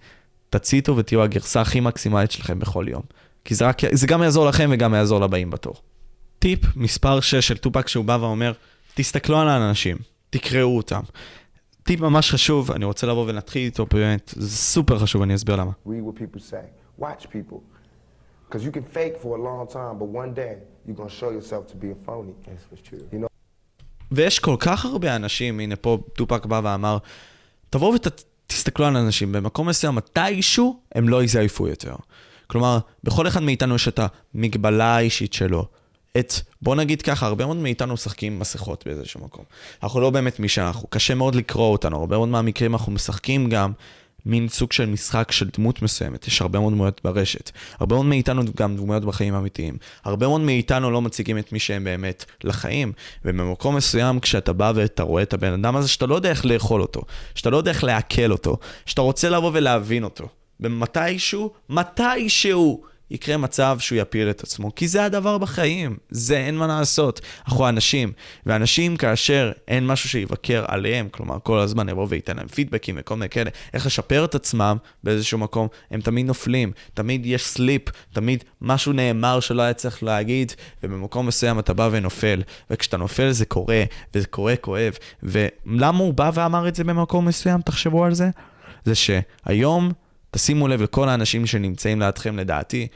תציתו 0.49 0.97
ותהיו 0.97 1.23
הגרסה 1.23 1.61
הכי 1.61 1.79
מקסימלית 1.79 2.31
שלכם 2.31 2.59
בכל 2.59 2.85
יום. 2.89 3.01
כי 3.45 3.55
זה, 3.55 3.67
רק, 3.67 3.81
זה 3.91 4.07
גם 4.07 4.23
יעזור 4.23 4.45
לכם 4.45 4.69
וגם 4.73 4.93
יעזור 4.93 5.21
לבאים 5.21 5.49
בתור. 5.49 5.75
טיפ 6.39 6.59
מספר 6.75 7.19
6 7.19 7.35
של 7.35 7.57
טופק 7.57 7.87
שהוא 7.87 8.05
בא 8.05 8.17
ואומר, 8.21 8.53
תסתכלו 8.93 9.37
על 9.37 9.47
האנשים, 9.47 9.97
תקראו 10.29 10.77
אותם. 10.77 11.01
טיפ 11.83 11.99
ממש 11.99 12.31
חשוב, 12.31 12.71
אני 12.71 12.85
רוצה 12.85 13.07
לבוא 13.07 13.25
ונתחיל 13.29 13.65
איתו 13.65 13.85
באמת, 13.85 14.33
זה 14.35 14.57
סופר 14.57 14.99
חשוב, 14.99 15.21
אני 15.21 15.35
אסביר 15.35 15.55
למה. 15.55 15.71
Read 15.87 15.89
what 15.89 16.19
people 16.19 16.39
say. 16.39 17.01
Watch 17.01 17.23
people. 17.23 17.59
Because 18.49 18.63
you 18.63 18.71
can 18.71 18.83
fake 18.95 19.17
for 19.23 19.37
a 19.37 19.41
long 19.41 19.67
time, 19.73 19.97
but 19.99 20.07
one 20.07 20.33
day 20.35 20.53
you're 20.85 20.95
going 20.95 21.09
to 21.09 21.15
show 21.21 21.31
yourself 21.31 21.63
to 21.71 21.75
be 21.75 21.89
a 21.91 22.07
phony. 22.07 22.33
That's 22.45 22.65
what's 22.71 22.89
true. 22.89 23.03
You 23.13 23.19
know? 23.19 23.27
ויש 24.11 24.39
כל 24.39 24.55
כך 24.59 24.85
הרבה 24.85 25.15
אנשים, 25.15 25.59
הנה 25.59 25.75
פה 25.75 25.97
טופק 26.15 26.45
בא 26.45 26.61
ואמר, 26.63 26.97
תבואו 27.69 27.93
ותסתכלו 27.93 28.85
על 28.85 28.97
אנשים, 28.97 29.31
במקום 29.31 29.69
מסוים, 29.69 29.95
מתישהו 29.95 30.79
הם 30.95 31.09
לא 31.09 31.23
יזייפו 31.23 31.67
יותר. 31.67 31.95
כלומר, 32.47 32.79
בכל 33.03 33.27
אחד 33.27 33.43
מאיתנו 33.43 33.75
יש 33.75 33.87
את 33.87 33.99
המגבלה 34.33 34.95
האישית 34.95 35.33
שלו. 35.33 35.65
את, 36.17 36.33
בוא 36.61 36.75
נגיד 36.75 37.01
ככה, 37.01 37.25
הרבה 37.25 37.45
מאוד 37.45 37.57
מאיתנו 37.57 37.93
משחקים 37.93 38.39
מסכות 38.39 38.83
באיזשהו 38.85 39.21
מקום. 39.25 39.45
אנחנו 39.83 40.01
לא 40.01 40.09
באמת 40.09 40.39
מי 40.39 40.47
שאנחנו, 40.47 40.87
קשה 40.89 41.15
מאוד 41.15 41.35
לקרוא 41.35 41.71
אותנו, 41.71 41.99
הרבה 41.99 42.17
מאוד 42.17 42.29
מהמקרים 42.29 42.73
אנחנו 42.73 42.91
משחקים 42.91 43.49
גם 43.49 43.71
מין 44.25 44.49
סוג 44.49 44.71
של 44.71 44.85
משחק 44.85 45.31
של 45.31 45.49
דמות 45.57 45.81
מסוימת, 45.81 46.27
יש 46.27 46.41
הרבה 46.41 46.59
מאוד 46.59 46.73
דמויות 46.73 47.01
ברשת. 47.03 47.51
הרבה 47.79 47.95
מאוד 47.95 48.05
מאיתנו 48.05 48.41
גם 48.57 48.77
דמויות 48.77 49.05
בחיים 49.05 49.35
האמיתיים. 49.35 49.77
הרבה 50.03 50.27
מאוד 50.27 50.41
מאיתנו 50.41 50.91
לא 50.91 51.01
מציגים 51.01 51.37
את 51.37 51.51
מי 51.53 51.59
שהם 51.59 51.83
באמת 51.83 52.25
לחיים, 52.43 52.91
ובמקום 53.25 53.75
מסוים 53.75 54.19
כשאתה 54.19 54.53
בא 54.53 54.71
ואתה 54.75 55.03
רואה 55.03 55.23
את 55.23 55.33
הבן 55.33 55.53
אדם 55.53 55.75
הזה, 55.75 55.87
שאתה 55.87 56.05
לא 56.05 56.15
יודע 56.15 56.29
איך 56.29 56.45
לאכול 56.45 56.81
אותו, 56.81 57.01
שאתה 57.35 57.49
לא 57.49 57.57
יודע 57.57 57.71
איך 57.71 57.83
לעכל 57.83 58.31
אותו, 58.31 58.57
שאתה 58.85 59.01
רוצה 59.01 59.29
לבוא 59.29 59.51
ולהבין 59.53 60.03
אותו. 60.03 60.27
ומתישהו, 60.59 61.51
מתישהו, 61.69 62.83
יקרה 63.13 63.37
מצב 63.37 63.77
שהוא 63.79 63.99
יפיל 63.99 64.29
את 64.29 64.43
עצמו. 64.43 64.75
כי 64.75 64.87
זה 64.87 65.05
הדבר 65.05 65.37
בחיים, 65.37 65.97
זה 66.09 66.37
אין 66.37 66.57
מה 66.57 66.67
לעשות. 66.67 67.21
אנחנו 67.47 67.69
אנשים, 67.69 68.11
ואנשים 68.45 68.97
כאשר 68.97 69.51
אין 69.67 69.87
משהו 69.87 70.09
שיבקר 70.09 70.65
עליהם, 70.67 71.09
כלומר 71.11 71.37
כל 71.43 71.59
הזמן 71.59 71.89
יבוא 71.89 72.07
וייתן 72.09 72.37
להם 72.37 72.47
פידבקים 72.47 72.95
וכל 72.99 73.15
מיני 73.15 73.29
כאלה, 73.29 73.49
איך 73.73 73.85
לשפר 73.85 74.25
את 74.25 74.35
עצמם 74.35 74.77
באיזשהו 75.03 75.37
מקום, 75.37 75.67
הם 75.91 76.01
תמיד 76.01 76.25
נופלים, 76.25 76.71
תמיד 76.93 77.25
יש 77.25 77.45
סליפ, 77.45 77.81
תמיד 78.13 78.43
משהו 78.61 78.93
נאמר 78.93 79.39
שלא 79.39 79.61
היה 79.61 79.73
צריך 79.73 80.03
להגיד, 80.03 80.53
ובמקום 80.83 81.27
מסוים 81.27 81.59
אתה 81.59 81.73
בא 81.73 81.89
ונופל. 81.91 82.41
וכשאתה 82.69 82.97
נופל 82.97 83.31
זה 83.31 83.45
קורה, 83.45 83.83
וזה 84.13 84.27
קורה 84.27 84.55
כואב. 84.55 84.93
ולמה 85.23 85.99
הוא 85.99 86.13
בא 86.13 86.31
ואמר 86.33 86.67
את 86.67 86.75
זה 86.75 86.83
במקום 86.83 87.25
מסוים, 87.25 87.61
תחשבו 87.61 88.05
על 88.05 88.13
זה? 88.13 88.29
זה 88.85 88.93
שהיום 88.95 89.91
תשימו 90.33 90.67
לב 90.67 90.81
לכל 90.81 91.09
האנשים 91.09 91.45
שנמצאים 91.45 91.99
לידכם, 91.99 92.37
לדעתי, 92.37 92.87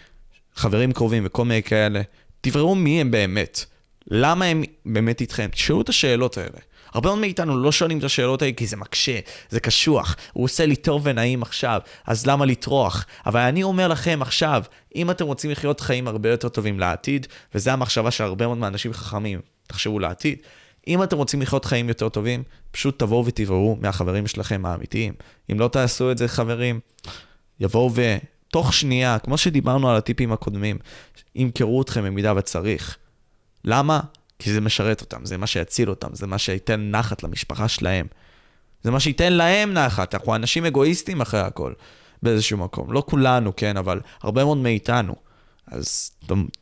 חברים 0.55 0.91
קרובים 0.91 1.23
וכל 1.25 1.45
מיני 1.45 1.63
כאלה, 1.63 2.01
תבררו 2.41 2.75
מי 2.75 3.01
הם 3.01 3.11
באמת. 3.11 3.65
למה 4.07 4.45
הם 4.45 4.63
באמת 4.85 5.21
איתכם? 5.21 5.47
תשאלו 5.51 5.81
את 5.81 5.89
השאלות 5.89 6.37
האלה. 6.37 6.59
הרבה 6.93 7.09
מאוד 7.09 7.19
מאיתנו 7.19 7.57
לא 7.57 7.71
שואלים 7.71 7.99
את 7.99 8.03
השאלות 8.03 8.41
האלה 8.41 8.53
כי 8.53 8.67
זה 8.67 8.77
מקשה, 8.77 9.19
זה 9.49 9.59
קשוח, 9.59 10.15
הוא 10.33 10.43
עושה 10.43 10.65
לי 10.65 10.75
טוב 10.75 11.01
ונעים 11.05 11.41
עכשיו, 11.41 11.81
אז 12.07 12.25
למה 12.25 12.45
לטרוח? 12.45 13.05
אבל 13.25 13.39
אני 13.39 13.63
אומר 13.63 13.87
לכם 13.87 14.19
עכשיו, 14.21 14.63
אם 14.95 15.11
אתם 15.11 15.25
רוצים 15.25 15.51
לחיות 15.51 15.79
חיים 15.79 16.07
הרבה 16.07 16.29
יותר 16.29 16.49
טובים 16.49 16.79
לעתיד, 16.79 17.27
וזו 17.55 17.71
המחשבה 17.71 18.11
של 18.11 18.23
הרבה 18.23 18.47
מאוד 18.47 18.57
מהאנשים 18.57 18.93
חכמים, 18.93 19.39
תחשבו 19.67 19.99
לעתיד, 19.99 20.37
אם 20.87 21.03
אתם 21.03 21.17
רוצים 21.17 21.41
לחיות 21.41 21.65
חיים 21.65 21.89
יותר 21.89 22.09
טובים, 22.09 22.43
פשוט 22.71 22.99
תבואו 22.99 23.25
ותבררו 23.25 23.77
מהחברים 23.81 24.27
שלכם 24.27 24.65
האמיתיים. 24.65 25.13
אם 25.51 25.59
לא 25.59 25.67
תעשו 25.67 26.11
את 26.11 26.17
זה, 26.17 26.27
חברים, 26.27 26.79
יבואו 27.59 27.91
ותוך 27.93 28.73
שנייה, 28.73 29.19
כמו 29.19 29.37
שדיברנו 29.37 29.89
על 29.89 29.95
הטיפים 29.95 30.33
הקודמים, 30.33 30.77
ימכרו 31.35 31.81
אתכם 31.81 32.03
במידה 32.03 32.33
וצריך. 32.35 32.97
למה? 33.65 33.99
כי 34.39 34.53
זה 34.53 34.61
משרת 34.61 35.01
אותם, 35.01 35.25
זה 35.25 35.37
מה 35.37 35.47
שיציל 35.47 35.89
אותם, 35.89 36.07
זה 36.13 36.27
מה 36.27 36.37
שייתן 36.37 36.91
נחת 36.91 37.23
למשפחה 37.23 37.67
שלהם. 37.67 38.07
זה 38.83 38.91
מה 38.91 38.99
שייתן 38.99 39.33
להם 39.33 39.73
נחת, 39.73 40.15
אנחנו 40.15 40.35
אנשים 40.35 40.65
אגואיסטים 40.65 41.21
אחרי 41.21 41.39
הכל, 41.39 41.73
באיזשהו 42.23 42.57
מקום. 42.57 42.91
לא 42.91 43.03
כולנו, 43.09 43.55
כן, 43.55 43.77
אבל 43.77 43.99
הרבה 44.21 44.43
מאוד 44.43 44.57
מאיתנו. 44.57 45.15
אז 45.71 46.11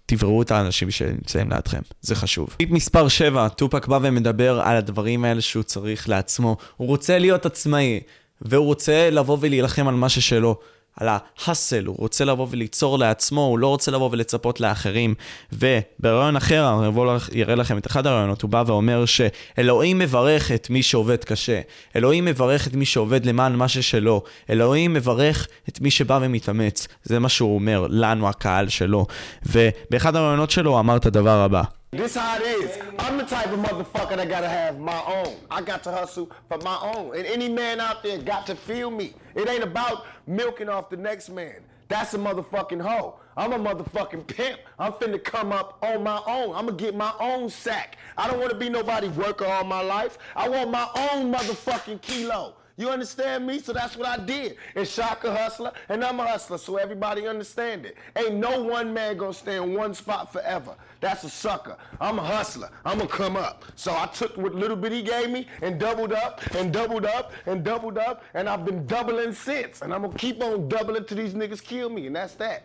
תבראו 0.05 0.41
את 0.41 0.51
האנשים 0.51 0.91
שנמצאים 0.91 1.51
לידכם, 1.51 1.81
זה 2.01 2.15
חשוב. 2.15 2.49
טיפ 2.57 2.71
מספר 2.71 3.07
7, 3.07 3.49
טופק 3.49 3.87
בא 3.87 3.99
ומדבר 4.01 4.61
על 4.61 4.77
הדברים 4.77 5.25
האלה 5.25 5.41
שהוא 5.41 5.63
צריך 5.63 6.09
לעצמו. 6.09 6.57
הוא 6.77 6.87
רוצה 6.87 7.19
להיות 7.19 7.45
עצמאי, 7.45 7.99
והוא 8.41 8.65
רוצה 8.65 9.09
לבוא 9.09 9.37
ולהילחם 9.41 9.87
על 9.87 9.95
מה 9.95 10.09
ששלו. 10.09 10.59
על 10.99 11.07
ההאסל, 11.09 11.85
הוא 11.85 11.95
רוצה 11.99 12.25
לבוא 12.25 12.47
וליצור 12.49 12.99
לעצמו, 12.99 13.41
הוא 13.41 13.59
לא 13.59 13.67
רוצה 13.67 13.91
לבוא 13.91 14.09
ולצפות 14.11 14.59
לאחרים. 14.59 15.13
וברעיון 15.53 16.35
אחר, 16.35 16.75
אני 16.79 16.87
אבוא 16.87 17.17
יראה 17.31 17.55
לכם 17.55 17.77
את 17.77 17.87
אחד 17.87 18.07
הרעיונות, 18.07 18.41
הוא 18.41 18.49
בא 18.49 18.63
ואומר 18.67 19.03
שאלוהים 19.05 19.99
מברך 19.99 20.51
את 20.51 20.69
מי 20.69 20.83
שעובד 20.83 21.23
קשה. 21.23 21.61
אלוהים 21.95 22.25
מברך 22.25 22.67
את 22.67 22.73
מי 22.73 22.85
שעובד 22.85 23.25
למען 23.25 23.55
מה 23.55 23.67
ששלו. 23.67 24.23
אלוהים 24.49 24.93
מברך 24.93 25.47
את 25.69 25.81
מי 25.81 25.91
שבא 25.91 26.19
ומתאמץ. 26.21 26.87
זה 27.03 27.19
מה 27.19 27.29
שהוא 27.29 27.55
אומר, 27.55 27.87
לנו, 27.89 28.29
הקהל 28.29 28.69
שלו. 28.69 29.05
ובאחד 29.45 30.15
הרעיונות 30.15 30.51
שלו 30.51 30.71
הוא 30.71 30.79
אמר 30.79 30.97
את 30.97 31.05
הדבר 31.05 31.39
הבא. 31.39 31.63
This 31.95 32.15
how 32.15 32.35
it 32.35 32.41
is. 32.41 32.77
I'm 32.99 33.17
the 33.17 33.23
type 33.23 33.47
of 33.47 33.59
motherfucker 33.59 34.17
that 34.17 34.27
gotta 34.27 34.49
have 34.49 34.79
my 34.79 35.01
own. 35.05 35.37
I 35.49 35.61
got 35.61 35.81
to 35.83 35.91
hustle 35.91 36.29
for 36.49 36.57
my 36.57 36.77
own. 36.81 37.15
And 37.15 37.25
any 37.25 37.47
man 37.47 37.79
out 37.79 38.03
there 38.03 38.17
got 38.17 38.45
to 38.47 38.55
feel 38.55 38.91
me. 38.91 39.13
It 39.33 39.47
ain't 39.47 39.63
about 39.63 40.05
milking 40.27 40.67
off 40.67 40.89
the 40.89 40.97
next 40.97 41.29
man. 41.29 41.63
That's 41.87 42.13
a 42.13 42.17
motherfucking 42.17 42.81
hoe. 42.81 43.19
I'm 43.37 43.53
a 43.53 43.59
motherfucking 43.59 44.27
pimp. 44.27 44.59
I'm 44.77 44.91
finna 44.93 45.23
come 45.23 45.53
up 45.53 45.77
on 45.81 46.03
my 46.03 46.21
own. 46.27 46.53
I'm 46.53 46.65
gonna 46.65 46.73
get 46.73 46.95
my 46.95 47.13
own 47.19 47.49
sack. 47.49 47.97
I 48.17 48.29
don't 48.29 48.41
wanna 48.41 48.55
be 48.55 48.67
nobody 48.67 49.07
worker 49.07 49.45
all 49.45 49.63
my 49.63 49.81
life. 49.81 50.17
I 50.35 50.49
want 50.49 50.71
my 50.71 50.89
own 51.11 51.31
motherfucking 51.33 52.01
kilo. 52.01 52.55
You 52.77 52.89
understand 52.89 53.47
me? 53.47 53.59
So 53.59 53.71
that's 53.71 53.95
what 53.95 54.07
I 54.07 54.17
did. 54.23 54.57
And 54.75 54.87
Shaka 54.87 55.31
hustler, 55.31 55.71
and 55.87 56.03
I'm 56.03 56.19
a 56.19 56.27
hustler, 56.27 56.57
so 56.57 56.75
everybody 56.75 57.25
understand 57.25 57.85
it. 57.85 57.95
Ain't 58.17 58.35
no 58.35 58.61
one 58.63 58.93
man 58.93 59.15
gonna 59.15 59.33
stay 59.33 59.55
in 59.55 59.73
one 59.73 59.93
spot 59.93 60.33
forever. 60.33 60.75
That's 60.99 61.23
a 61.23 61.29
sucker. 61.29 61.77
I'm 62.01 62.19
a 62.19 62.23
hustler. 62.23 62.69
I'm 62.83 62.97
gonna 62.97 63.09
come 63.09 63.37
up. 63.37 63.63
So 63.75 63.95
I 63.95 64.07
took 64.07 64.35
what 64.35 64.55
little 64.55 64.75
bit 64.75 64.91
he 64.91 65.01
gave 65.01 65.29
me 65.29 65.47
and 65.61 65.79
doubled 65.79 66.11
up 66.11 66.41
and 66.55 66.73
doubled 66.73 67.05
up 67.05 67.31
and 67.45 67.63
doubled 67.63 67.97
up, 67.97 68.23
and 68.33 68.49
I've 68.49 68.65
been 68.65 68.85
doubling 68.85 69.33
since. 69.33 69.81
And 69.81 69.93
I'm 69.93 70.01
gonna 70.01 70.17
keep 70.17 70.43
on 70.43 70.67
doubling 70.67 71.05
till 71.05 71.17
these 71.17 71.33
niggas 71.33 71.63
kill 71.63 71.89
me, 71.89 72.07
and 72.07 72.15
that's 72.15 72.33
that. 72.35 72.63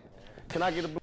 Can 0.49 0.63
I 0.63 0.73
get 0.73 0.85
a 0.85 1.00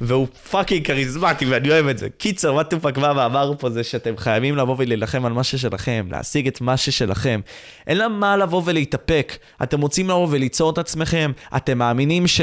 והוא 0.00 0.26
פאקינג 0.50 0.86
כריזמטי 0.86 1.46
ואני 1.46 1.70
אוהב 1.70 1.86
את 1.86 1.98
זה. 1.98 2.08
קיצר, 2.18 2.52
מה 2.52 2.64
טופאק 2.64 2.98
בא 2.98 3.12
ואמר 3.16 3.52
פה 3.58 3.70
זה 3.70 3.84
שאתם 3.84 4.16
חייבים 4.16 4.56
לבוא 4.56 4.74
ולהילחם 4.78 5.24
על 5.24 5.32
מה 5.32 5.44
ששלכם, 5.44 6.06
להשיג 6.10 6.46
את 6.46 6.60
מה 6.60 6.76
ששלכם. 6.76 7.40
אין 7.86 7.96
למה 7.96 8.36
לבוא 8.36 8.62
ולהתאפק. 8.64 9.36
אתם 9.62 9.80
רוצים 9.80 10.08
לבוא 10.08 10.28
וליצור 10.30 10.70
את 10.70 10.78
עצמכם, 10.78 11.32
אתם 11.56 11.78
מאמינים 11.78 12.26
ש... 12.26 12.40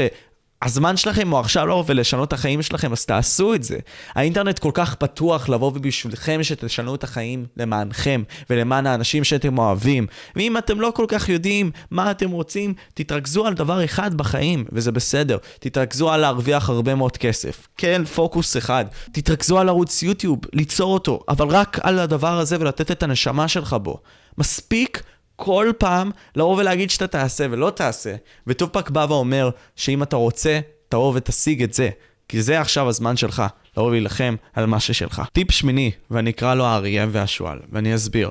הזמן 0.62 0.96
שלכם 0.96 1.30
הוא 1.30 1.40
עכשיו 1.40 1.66
לבוא 1.66 1.84
ולשנות 1.86 2.28
את 2.28 2.32
החיים 2.32 2.62
שלכם, 2.62 2.92
אז 2.92 3.06
תעשו 3.06 3.54
את 3.54 3.62
זה. 3.62 3.78
האינטרנט 4.14 4.58
כל 4.58 4.70
כך 4.74 4.94
פתוח 4.94 5.48
לבוא 5.48 5.72
ובשבילכם 5.74 6.42
שתשנו 6.42 6.94
את 6.94 7.04
החיים 7.04 7.46
למענכם 7.56 8.22
ולמען 8.50 8.86
האנשים 8.86 9.24
שאתם 9.24 9.58
אוהבים. 9.58 10.06
ואם 10.36 10.58
אתם 10.58 10.80
לא 10.80 10.92
כל 10.94 11.04
כך 11.08 11.28
יודעים 11.28 11.70
מה 11.90 12.10
אתם 12.10 12.30
רוצים, 12.30 12.74
תתרכזו 12.94 13.46
על 13.46 13.54
דבר 13.54 13.84
אחד 13.84 14.14
בחיים, 14.14 14.64
וזה 14.72 14.92
בסדר. 14.92 15.36
תתרכזו 15.60 16.10
על 16.10 16.20
להרוויח 16.20 16.68
הרבה 16.68 16.94
מאוד 16.94 17.16
כסף. 17.16 17.68
כן, 17.76 18.04
פוקוס 18.04 18.56
אחד. 18.56 18.84
תתרכזו 19.12 19.58
על 19.58 19.68
ערוץ 19.68 20.02
יוטיוב, 20.02 20.38
ליצור 20.52 20.94
אותו, 20.94 21.20
אבל 21.28 21.48
רק 21.48 21.78
על 21.82 21.98
הדבר 21.98 22.38
הזה 22.38 22.56
ולתת 22.60 22.90
את 22.90 23.02
הנשמה 23.02 23.48
שלך 23.48 23.76
בו. 23.82 23.98
מספיק 24.38 25.02
כל 25.36 25.72
פעם 25.78 26.10
לבוא 26.36 26.56
ולהגיד 26.56 26.90
שאתה 26.90 27.06
תעשה 27.06 27.46
ולא 27.50 27.70
תעשה. 27.70 28.14
וטופק 28.46 28.90
בא 28.90 29.06
ואומר 29.08 29.50
שאם 29.76 30.02
אתה 30.02 30.16
רוצה, 30.16 30.60
תבוא 30.88 31.12
ותשיג 31.14 31.62
את 31.62 31.74
זה. 31.74 31.90
כי 32.28 32.42
זה 32.42 32.60
עכשיו 32.60 32.88
הזמן 32.88 33.16
שלך, 33.16 33.42
לבוא 33.76 33.86
ולהילחם 33.86 34.34
על 34.52 34.66
מה 34.66 34.80
ששלך. 34.80 35.22
טיפ 35.32 35.50
שמיני, 35.50 35.90
ואני 36.10 36.30
אקרא 36.30 36.54
לו 36.54 36.64
האריה 36.64 37.06
והשועל, 37.10 37.58
ואני 37.72 37.94
אסביר. 37.94 38.30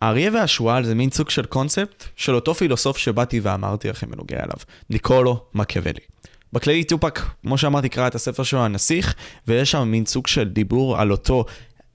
האריה 0.00 0.30
והשועל 0.34 0.84
זה 0.84 0.94
מין 0.94 1.10
סוג 1.10 1.30
של 1.30 1.44
קונספט 1.44 2.04
של 2.16 2.34
אותו 2.34 2.54
פילוסוף 2.54 2.98
שבאתי 2.98 3.40
ואמרתי 3.40 3.88
לכם 3.88 4.10
בנוגע 4.10 4.36
אליו, 4.36 4.56
ניקולו 4.90 5.44
מקיאוולי. 5.54 6.00
בכללי 6.52 6.84
טופק, 6.84 7.20
כמו 7.42 7.58
שאמרתי, 7.58 7.88
קרא 7.88 8.06
את 8.06 8.14
הספר 8.14 8.42
שלו 8.42 8.64
הנסיך, 8.64 9.14
ויש 9.46 9.70
שם 9.70 9.88
מין 9.88 10.06
סוג 10.06 10.26
של 10.26 10.48
דיבור 10.48 10.98
על 10.98 11.10
אותו 11.10 11.44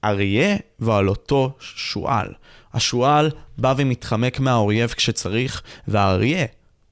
אריה 0.04 0.56
ועל 0.78 1.08
אותו 1.08 1.52
שועל. 1.58 2.32
השועל 2.76 3.30
בא 3.58 3.74
ומתחמק 3.76 4.40
מהאויב 4.40 4.90
כשצריך, 4.90 5.62
והאריה 5.88 6.46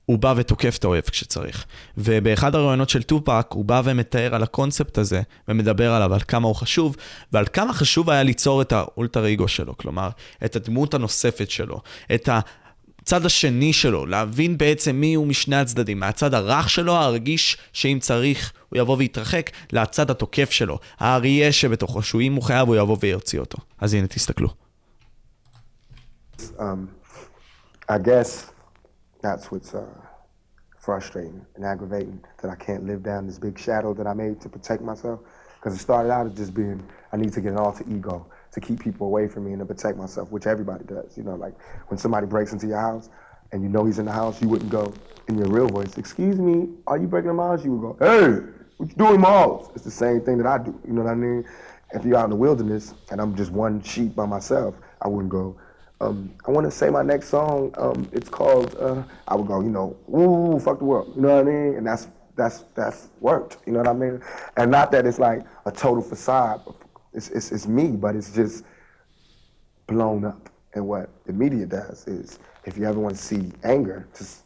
הוא 0.07 0.18
בא 0.18 0.35
ותוקף 0.37 0.77
את 0.79 0.85
האויב 0.85 1.03
כשצריך. 1.03 1.64
ובאחד 1.99 2.55
הרעיונות 2.55 2.88
של 2.88 3.03
טופק 3.03 3.47
הוא 3.49 3.64
בא 3.64 3.83
ומתאר 3.85 4.35
על 4.35 4.42
הקונספט 4.42 4.99
הזה, 4.99 5.23
ומדבר 5.49 5.92
עליו, 5.92 6.14
על 6.14 6.20
כמה 6.20 6.49
הוא 6.49 6.55
חשוב, 6.55 6.97
ועל 7.33 7.44
כמה 7.53 7.73
חשוב 7.73 8.11
היה 8.11 8.23
ליצור 8.23 8.62
את 8.62 8.73
האולטר 8.73 9.33
אגו 9.33 9.49
שלו, 9.49 9.77
כלומר, 9.77 10.09
את 10.44 10.57
הדמות 10.57 10.94
הנוספת 10.94 11.51
שלו, 11.51 11.81
את 12.14 12.29
ה... 12.29 12.40
הצד 13.03 13.27
השני 13.27 13.73
שלו, 13.73 14.07
להבין 14.07 14.59
בעצם 14.59 14.97
מי 14.97 15.14
הוא 15.14 15.27
משני 15.27 15.57
הצדדים, 15.57 16.01
מהצד 16.01 16.35
הרך 16.35 16.70
שלו, 16.70 16.92
הרגיש 16.92 17.57
שאם 17.73 17.99
צריך 18.01 18.53
הוא 18.68 18.79
יבוא 18.79 18.97
ויתרחק, 18.97 19.51
לצד 19.73 20.11
התוקף 20.11 20.51
שלו, 20.51 20.79
האריה 20.99 21.53
שבתוכו, 21.53 22.03
שהוא 22.03 22.23
אם 22.23 22.35
הוא 22.35 22.42
חייב 22.42 22.68
הוא 22.68 22.77
יבוא 22.77 22.97
ויוציא 23.01 23.40
אותו. 23.40 23.59
אז 23.81 23.94
הנה 23.94 24.07
תסתכלו. 24.07 24.63
Um, 26.59 26.94
I 27.88 27.99
guess 27.99 28.51
that's 29.23 29.51
what's 29.51 29.75
uh, 29.75 29.87
frustrating 30.79 31.44
and 31.55 31.64
aggravating 31.64 32.23
that 32.42 32.51
I 32.51 32.55
can't 32.57 32.85
live 32.87 33.03
down 33.03 33.27
this 33.27 33.38
big 33.38 33.59
shadow 33.59 33.94
that 33.94 34.07
I 34.07 34.14
made 34.14 34.40
to 34.42 34.49
protect 34.49 34.83
myself. 34.83 35.20
Because 35.57 35.79
it 35.79 35.81
started 35.83 36.11
out 36.11 36.27
as 36.27 36.35
just 36.35 36.53
being, 36.53 36.83
I 37.12 37.16
need 37.16 37.33
to 37.33 37.40
get 37.40 37.53
an 37.53 37.59
alter 37.59 37.85
ego 37.88 38.27
to 38.53 38.61
keep 38.61 38.81
people 38.81 39.07
away 39.07 39.27
from 39.27 39.47
me 39.47 39.53
and 39.53 39.61
to 39.61 39.64
protect 39.64 39.97
myself, 39.97 40.31
which 40.31 40.47
everybody 40.47 40.85
does. 40.85 41.16
You 41.16 41.23
know, 41.23 41.35
like 41.37 41.55
when 41.88 41.97
somebody 41.99 42.27
breaks 42.27 42.53
into 42.53 42.66
your 42.66 42.81
house 42.81 43.09
and 43.53 43.62
you 43.62 43.68
know 43.68 43.85
he's 43.85 43.99
in 43.99 44.05
the 44.05 44.12
house, 44.12 44.42
you 44.42 44.49
wouldn't 44.49 44.70
go 44.70 44.92
in 45.29 45.38
your 45.38 45.49
real 45.49 45.68
voice, 45.68 45.97
excuse 45.97 46.38
me, 46.38 46.68
are 46.87 46.99
you 46.99 47.07
breaking 47.07 47.31
in 47.31 47.37
my 47.37 47.49
house? 47.49 47.64
You 47.64 47.75
would 47.77 47.99
go, 47.99 48.05
hey, 48.05 48.40
what 48.77 48.90
you 48.90 48.94
doing 48.97 49.14
in 49.14 49.20
my 49.20 49.31
house? 49.31 49.70
It's 49.75 49.85
the 49.85 49.90
same 49.90 50.20
thing 50.20 50.38
that 50.38 50.47
I 50.47 50.59
do. 50.59 50.79
You 50.87 50.92
know 50.92 51.03
what 51.03 51.11
I 51.11 51.14
mean? 51.14 51.44
If 51.92 52.05
you're 52.05 52.16
out 52.16 52.25
in 52.25 52.31
the 52.31 52.37
wilderness 52.37 52.94
and 53.11 53.20
I'm 53.20 53.35
just 53.35 53.51
one 53.51 53.81
sheep 53.83 54.14
by 54.14 54.27
myself, 54.27 54.75
I 55.01 55.09
wouldn't 55.09 55.31
go, 55.31 55.57
um, 56.05 56.35
I 56.47 56.51
want 56.51 56.67
to 56.67 56.71
say 56.71 56.90
my 56.90 57.03
next 57.03 57.29
song. 57.29 57.75
Um, 57.79 58.09
it's 58.12 58.29
called. 58.29 58.77
Uh, 58.79 59.03
I 59.29 59.35
would 59.35 59.47
go, 59.47 59.61
you 59.61 59.71
know, 59.71 59.97
woo, 60.07 60.59
fuck 60.59 60.79
the 60.79 60.85
world. 60.85 61.12
You 61.17 61.23
know 61.23 61.37
what 61.37 61.47
I 61.47 61.51
mean? 61.51 61.77
And 61.77 61.87
that's 61.87 62.09
that's 62.37 62.64
that's 62.75 63.09
worked. 63.21 63.59
You 63.67 63.73
know 63.73 63.79
what 63.79 63.88
I 63.88 63.93
mean? 63.93 64.21
And 64.57 64.71
not 64.71 64.93
that 64.93 65.07
it's 65.07 65.19
like 65.19 65.43
a 65.67 65.73
total 65.73 66.03
facade. 66.03 66.61
It's 67.12 67.31
it's, 67.31 67.53
it's 67.53 67.67
me, 67.67 67.88
but 67.88 68.17
it's 68.17 68.33
just 68.33 68.64
blown 69.87 70.25
up. 70.25 70.51
And 70.75 70.87
what 70.87 71.09
the 71.27 71.33
media 71.33 71.67
does 71.67 72.07
is, 72.07 72.38
if 72.64 72.77
you 72.77 72.85
ever 72.85 72.99
want 72.99 73.17
to 73.17 73.23
see 73.23 73.53
anger, 73.62 74.09
just 74.17 74.43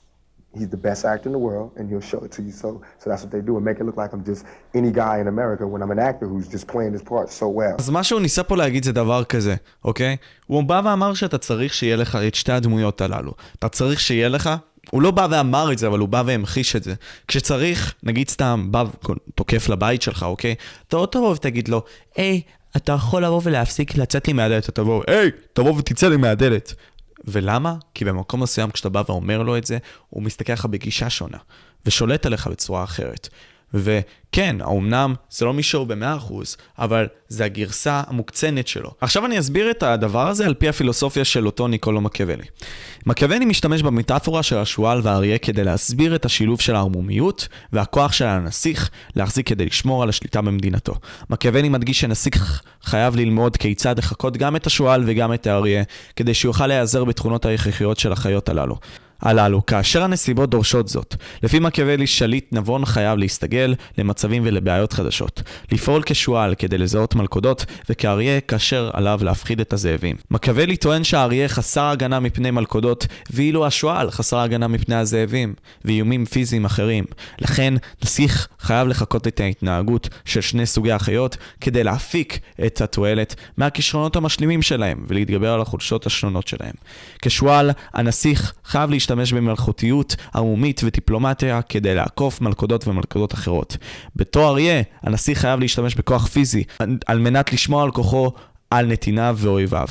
he's 0.57 0.69
the 0.69 0.83
best 0.89 1.05
actor 1.05 1.29
in 1.29 1.33
the 1.33 1.45
world, 1.49 1.69
and 1.77 1.85
he'll 1.91 2.09
show 2.13 2.21
it 2.25 2.31
to 2.37 2.43
you. 2.43 2.53
So, 2.53 2.69
so 3.01 3.05
that's 3.11 3.23
what 3.25 3.31
they 3.31 3.43
do, 3.49 3.57
and 3.57 3.65
make 3.65 3.79
it 3.81 3.85
look 3.89 3.99
like 4.03 4.13
I'm 4.13 4.25
just 4.33 4.43
any 4.75 4.91
guy 4.91 5.15
in 5.23 5.29
America 5.35 5.67
when 5.73 5.81
I'm 5.83 5.93
an 5.97 6.03
actor 6.11 6.27
who's 6.33 6.49
just 6.57 6.67
playing 6.75 6.93
his 6.93 7.03
part 7.03 7.29
so 7.31 7.49
well. 7.49 7.77
אז 7.79 7.91
מה 7.91 8.05
שהוא 8.05 8.21
ניסה 8.21 8.43
פה 8.43 8.57
להגיד 8.57 8.85
זה 8.85 8.93
דבר 8.93 9.25
כזה, 9.25 9.55
אוקיי? 9.85 10.17
הוא 10.47 10.65
בא 10.65 10.83
ואמר 10.85 11.15
שאתה 11.15 11.39
צריך 11.39 11.75
שיהיה 11.75 11.97
לך 11.97 12.19
את 12.29 12.35
שתי 12.35 12.53
הדמויות 12.53 13.01
הללו. 13.01 13.33
אתה 13.59 13.69
צריך 13.69 14.01
שיהיה 14.01 14.29
לך... 14.29 14.51
הוא 14.91 15.03
לא 15.03 15.11
בא 15.11 15.27
ואמר 15.31 15.73
את 15.73 15.79
זה, 15.79 15.87
אבל 15.87 15.99
הוא 15.99 16.09
בא 16.09 16.23
והמחיש 16.27 16.77
את 16.77 16.83
זה. 16.83 16.95
כשצריך, 17.29 17.95
נגיד 18.03 18.29
סתם, 18.29 18.67
בא 18.71 18.85
תוקף 19.35 19.69
לבית 19.69 20.03
שלך, 20.03 20.23
אוקיי? 20.23 20.55
אתה 20.89 20.97
לא 20.97 21.09
תבוא 21.11 21.31
ותגיד 21.31 21.69
לו, 21.69 21.83
היי, 22.17 22.41
אתה 22.77 22.93
יכול 22.93 23.25
לבוא 23.25 23.41
ולהפסיק 23.45 23.97
לצאת 23.97 24.27
לי 24.27 24.33
מהדלת. 24.33 24.65
אתה 24.65 24.73
תבוא, 24.73 25.03
היי, 25.07 25.31
תבוא 25.53 25.79
ותצא 25.79 26.09
לי 26.09 26.17
מהדלת. 26.17 26.75
ולמה? 27.33 27.75
כי 27.95 28.05
במקום 28.05 28.43
מסוים 28.43 28.71
כשאתה 28.71 28.89
בא 28.89 29.03
ואומר 29.09 29.43
לו 29.43 29.57
את 29.59 29.65
זה, 29.65 29.79
הוא 30.09 30.23
מסתכל 30.23 30.53
עליך 30.53 30.67
בגישה 30.67 31.11
שונה, 31.11 31.39
ושולט 31.87 32.27
עליך 32.27 32.47
בצורה 32.47 32.85
אחרת. 32.85 33.29
וכן, 33.75 34.57
האומנם 34.61 35.15
זה 35.31 35.45
לא 35.45 35.55
מישור 35.55 35.87
ב-100%, 35.87 36.33
אבל 36.79 37.07
זה 37.29 37.45
הגרסה 37.45 38.03
המוקצנת 38.07 38.69
שלו. 38.69 38.91
עכשיו 39.01 39.27
אני 39.27 39.39
אסביר 39.39 39.71
את 39.71 39.83
הדבר 39.83 40.29
הזה 40.29 40.47
על 40.47 40.55
פי 40.55 40.69
הפילוסופיה 40.69 41.25
של 41.25 41.47
אותו 41.47 41.69
ניקולו 41.69 42.01
מקיאוולי. 42.01 42.45
מקיאוולי 43.07 43.45
משתמש 43.45 43.83
במטאפורה 43.83 44.43
של 44.43 44.59
השועל 44.59 45.01
והאריה 45.03 45.39
כדי 45.39 45.65
להסביר 45.65 46.15
את 46.15 46.25
השילוב 46.25 46.61
של 46.61 46.75
הערמומיות 46.75 47.49
והכוח 47.73 48.13
של 48.13 48.27
הנסיך 48.27 48.91
להחזיק 49.17 49.49
כדי 49.49 49.67
לשמור 49.67 50.03
על 50.03 50.09
השליטה 50.09 50.41
במדינתו. 50.41 50.95
מקיאוולי 51.31 51.69
מדגיש 51.69 52.01
שנסיך 52.01 52.63
חייב 52.83 53.17
ללמוד 53.17 53.57
כיצד 53.57 53.99
לחקות 53.99 54.37
גם 54.37 54.57
את 54.57 54.67
השועל 54.67 55.03
וגם 55.07 55.35
את 55.35 55.47
האריה, 55.47 55.83
כדי 56.17 56.35
שיוכל 56.35 56.67
להיעזר 56.67 57.05
בתכונות 57.05 57.47
ההכרחיות 57.47 57.99
של 57.99 58.13
החיות 58.13 58.49
הללו. 58.49 58.77
הללו, 59.23 59.67
כאשר 59.67 60.03
הנסיבות 60.03 60.51
דורשות 60.51 60.89
זאת. 60.89 61.15
לפי 61.43 61.59
מקיאוולי, 61.59 62.07
שליט 62.07 62.53
נבון 62.53 62.85
חייב 62.85 63.19
להסתגל 63.19 63.75
למצבים 63.99 64.43
ולבעיות 64.47 64.93
חדשות. 64.93 65.43
לפעול 65.73 66.03
כשועל 66.07 66.55
כדי 66.55 66.79
לזהות 66.79 67.15
מלכודות, 67.15 67.65
וכאריה 67.91 68.41
כאשר 68.41 68.91
עליו 68.93 69.21
להפחיד 69.23 69.61
את 69.61 69.73
הזאבים. 69.73 70.17
מקיאוולי 70.31 70.77
טוען 70.77 71.05
שהאריה 71.05 71.49
חסר 71.49 71.85
הגנה 71.85 72.21
מפני 72.21 72.51
מלכודות, 72.51 73.07
ואילו 73.31 73.67
השועל 73.67 74.11
חסר 74.11 74.39
הגנה 74.39 74.69
מפני 74.69 74.95
הזאבים, 74.95 75.55
ואיומים 75.85 76.25
פיזיים 76.25 76.65
אחרים. 76.65 77.05
לכן, 77.39 77.75
נסיך 78.05 78.49
חייב 78.61 78.89
לחקות 78.89 79.27
את 79.27 79.41
ההתנהגות 79.41 80.09
של 80.25 80.41
שני 80.41 80.67
סוגי 80.67 80.93
החיות, 80.93 81.37
כדי 81.61 81.85
להפיק 81.85 82.39
את 82.67 82.81
התועלת 82.81 83.35
מהכישרונות 83.57 84.17
המשלימים 84.17 84.63
שלהם, 84.63 85.05
ולהתגבר 85.09 85.53
על 85.53 85.61
החולשות 85.61 86.07
השונות 86.07 86.49
שלהם. 86.49 86.75
כשועל, 87.23 87.71
הנסיך 87.95 88.53
חייב 88.65 88.91
להשתמש 88.91 89.08
להשתמש 89.11 89.33
במלכותיות 89.33 90.17
ערמומית 90.35 90.81
ודיפלומטיה 90.85 91.63
כדי 91.63 91.95
לעקוף 91.95 92.41
מלכודות 92.41 92.89
ומלכודות 92.89 93.35
אחרות. 93.35 93.77
בתור 94.17 94.49
אריה, 94.49 94.83
הנשיא 95.03 95.35
חייב 95.35 95.61
להשתמש 95.61 95.95
בכוח 95.95 96.27
פיזי 96.27 96.65
על 97.07 97.19
מנת 97.19 97.53
לשמור 97.53 97.83
על 97.83 97.91
כוחו 97.91 98.33
על 98.71 98.87
נתיניו 98.87 99.37
ואויביו. 99.39 99.89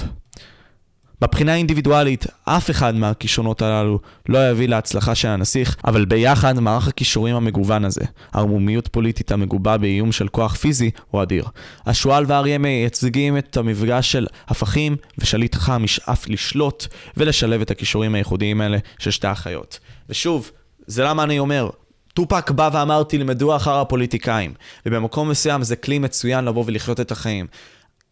בבחינה 1.21 1.53
האינדיבידואלית, 1.53 2.25
אף 2.45 2.69
אחד 2.69 2.95
מהכישרונות 2.95 3.61
הללו 3.61 3.99
לא 4.29 4.49
יביא 4.49 4.67
להצלחה 4.67 5.15
של 5.15 5.27
הנסיך, 5.27 5.75
אבל 5.85 6.05
ביחד 6.05 6.59
מערך 6.59 6.87
הכישורים 6.87 7.35
המגוון 7.35 7.85
הזה, 7.85 8.01
ערמומיות 8.33 8.87
פוליטית 8.87 9.31
המגובה 9.31 9.77
באיום 9.77 10.11
של 10.11 10.27
כוח 10.27 10.55
פיזי, 10.55 10.91
הוא 11.11 11.23
אדיר. 11.23 11.45
השועל 11.85 12.25
והאריה 12.27 12.57
מייצגים 12.57 13.37
את 13.37 13.57
המפגש 13.57 14.11
של 14.11 14.27
הפכים 14.47 14.95
ושליט 15.17 15.55
חכם 15.55 15.83
ישאף 15.83 16.29
לשלוט 16.29 16.87
ולשלב 17.17 17.61
את 17.61 17.71
הכישורים 17.71 18.15
הייחודיים 18.15 18.61
האלה 18.61 18.77
של 18.99 19.11
שתי 19.11 19.27
החיות. 19.27 19.79
ושוב, 20.09 20.51
זה 20.87 21.03
למה 21.03 21.23
אני 21.23 21.39
אומר, 21.39 21.69
טופק 22.13 22.51
בא 22.51 22.69
ואמר 22.73 23.03
תלמדו 23.03 23.55
אחר 23.55 23.79
הפוליטיקאים, 23.79 24.53
ובמקום 24.85 25.29
מסוים 25.29 25.63
זה 25.63 25.75
כלי 25.75 25.99
מצוין 25.99 26.45
לבוא 26.45 26.63
ולחיות 26.67 26.99
את 26.99 27.11
החיים. 27.11 27.47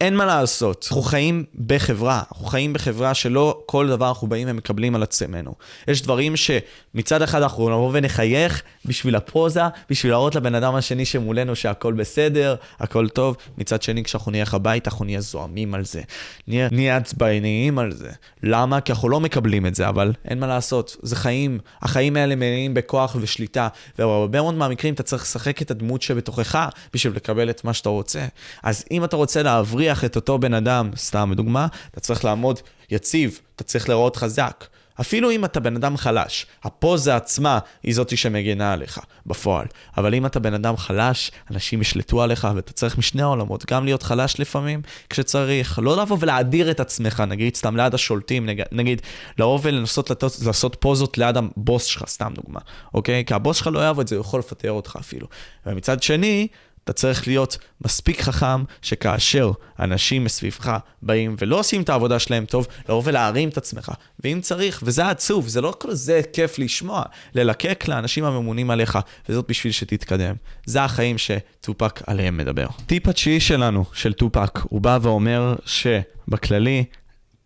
אין 0.01 0.15
מה 0.15 0.25
לעשות, 0.25 0.87
אנחנו 0.87 1.01
חיים 1.01 1.43
בחברה, 1.67 2.23
אנחנו 2.31 2.45
חיים 2.45 2.73
בחברה 2.73 3.13
שלא 3.13 3.61
כל 3.65 3.87
דבר 3.87 4.09
אנחנו 4.09 4.27
באים 4.27 4.47
ומקבלים 4.51 4.95
על 4.95 5.03
עצמנו. 5.03 5.53
יש 5.87 6.01
דברים 6.01 6.33
שמצד 6.35 7.21
אחד 7.21 7.41
אנחנו 7.41 7.69
נבוא 7.69 7.89
ונחייך 7.93 8.63
בשביל 8.85 9.15
הפוזה, 9.15 9.61
בשביל 9.89 10.11
להראות 10.11 10.35
לבן 10.35 10.55
אדם 10.55 10.75
השני 10.75 11.05
שמולנו 11.05 11.55
שהכל 11.55 11.93
בסדר, 11.93 12.55
הכל 12.79 13.09
טוב, 13.09 13.37
מצד 13.57 13.81
שני 13.81 14.03
כשאנחנו 14.03 14.31
נלך 14.31 14.53
הביתה 14.53 14.89
אנחנו 14.89 15.05
נהיה 15.05 15.21
זועמים 15.21 15.73
על 15.73 15.85
זה, 15.85 16.01
נהיה, 16.47 16.67
נהיה 16.71 16.97
עצבניים 16.97 17.79
על 17.79 17.91
זה. 17.91 18.09
למה? 18.43 18.81
כי 18.81 18.91
אנחנו 18.91 19.09
לא 19.09 19.19
מקבלים 19.19 19.65
את 19.65 19.75
זה, 19.75 19.89
אבל 19.89 20.13
אין 20.25 20.39
מה 20.39 20.47
לעשות, 20.47 20.97
זה 21.01 21.15
חיים, 21.15 21.59
החיים 21.81 22.15
האלה 22.15 22.35
מלאים 22.35 22.73
בכוח 22.73 23.15
ושליטה, 23.21 23.67
ובהרבה 23.99 24.41
מאוד 24.41 24.55
מהמקרים 24.55 24.93
אתה 24.93 25.03
צריך 25.03 25.23
לשחק 25.23 25.61
את 25.61 25.71
הדמות 25.71 26.01
שבתוכך 26.01 26.69
בשביל 26.93 27.15
לקבל 27.15 27.49
את 27.49 27.63
מה 27.63 27.73
שאתה 27.73 27.89
רוצה. 27.89 28.25
אז 28.63 28.85
אם 28.91 29.03
אתה 29.03 29.15
רוצה 29.15 29.43
להבריא 29.43 29.84
להבריח 29.85 30.05
את 30.05 30.15
אותו 30.15 30.39
בן 30.39 30.53
אדם, 30.53 30.89
סתם 30.95 31.31
דוגמה, 31.35 31.67
אתה 31.91 31.99
צריך 31.99 32.25
לעמוד 32.25 32.59
יציב, 32.89 33.39
אתה 33.55 33.63
צריך 33.63 33.89
להראות 33.89 34.15
חזק. 34.15 34.65
אפילו 35.01 35.31
אם 35.31 35.45
אתה 35.45 35.59
בן 35.59 35.75
אדם 35.75 35.97
חלש, 35.97 36.45
הפוזה 36.63 37.15
עצמה 37.15 37.59
היא 37.83 37.95
זאתי 37.95 38.17
שמגנה 38.17 38.73
עליך, 38.73 38.99
בפועל. 39.25 39.65
אבל 39.97 40.13
אם 40.15 40.25
אתה 40.25 40.39
בן 40.39 40.53
אדם 40.53 40.77
חלש, 40.77 41.31
אנשים 41.51 41.81
ישלטו 41.81 42.21
עליך 42.21 42.47
ואתה 42.55 42.73
צריך 42.73 42.97
משני 42.97 43.21
העולמות, 43.21 43.71
גם 43.71 43.85
להיות 43.85 44.03
חלש 44.03 44.39
לפעמים 44.39 44.81
כשצריך, 45.09 45.79
לא 45.83 46.01
לבוא 46.01 46.17
ולהדיר 46.19 46.71
את 46.71 46.79
עצמך, 46.79 47.23
נגיד 47.27 47.55
סתם 47.55 47.77
ליד 47.77 47.93
השולטים, 47.93 48.45
נגיד, 48.45 48.65
נגיד 48.71 49.01
לבוא 49.39 49.59
ולנסות 49.61 50.09
לתות, 50.09 50.37
לעשות 50.45 50.77
פוזות 50.79 51.17
ליד 51.17 51.37
הבוס 51.37 51.83
שלך, 51.83 52.03
סתם 52.07 52.31
דוגמה, 52.35 52.59
אוקיי? 52.93 53.25
כי 53.25 53.33
הבוס 53.33 53.57
שלך 53.57 53.67
לא 53.67 53.79
יאהב 53.79 53.99
את 53.99 54.07
זה, 54.07 54.15
הוא 54.15 54.21
יכול 54.21 54.39
לפטר 54.39 54.71
אותך 54.71 54.95
אפילו. 54.99 55.27
ומצד 55.65 56.03
שני, 56.03 56.47
אתה 56.85 56.93
צריך 56.93 57.27
להיות 57.27 57.57
מספיק 57.81 58.21
חכם 58.21 58.63
שכאשר 58.81 59.51
אנשים 59.79 60.23
מסביבך 60.23 60.77
באים 61.01 61.35
ולא 61.39 61.59
עושים 61.59 61.81
את 61.81 61.89
העבודה 61.89 62.19
שלהם 62.19 62.45
טוב, 62.45 62.67
לבוא 62.85 63.01
ולהרים 63.05 63.49
את 63.49 63.57
עצמך. 63.57 63.91
ואם 64.23 64.39
צריך, 64.41 64.83
וזה 64.85 65.09
עצוב, 65.09 65.47
זה 65.47 65.61
לא 65.61 65.73
כל 65.79 65.93
זה 65.93 66.21
כיף 66.33 66.59
לשמוע, 66.59 67.03
ללקק 67.35 67.87
לאנשים 67.87 68.23
הממונים 68.23 68.71
עליך, 68.71 68.99
וזאת 69.29 69.45
בשביל 69.49 69.73
שתתקדם. 69.73 70.35
זה 70.65 70.83
החיים 70.83 71.17
שטופק 71.17 72.01
עליהם 72.07 72.37
מדבר. 72.37 72.67
טיפ 72.85 73.07
התשיעי 73.07 73.39
שלנו, 73.39 73.85
של 73.93 74.13
טופק, 74.13 74.59
הוא 74.63 74.81
בא 74.81 74.99
ואומר 75.01 75.55
שבכללי, 75.65 76.83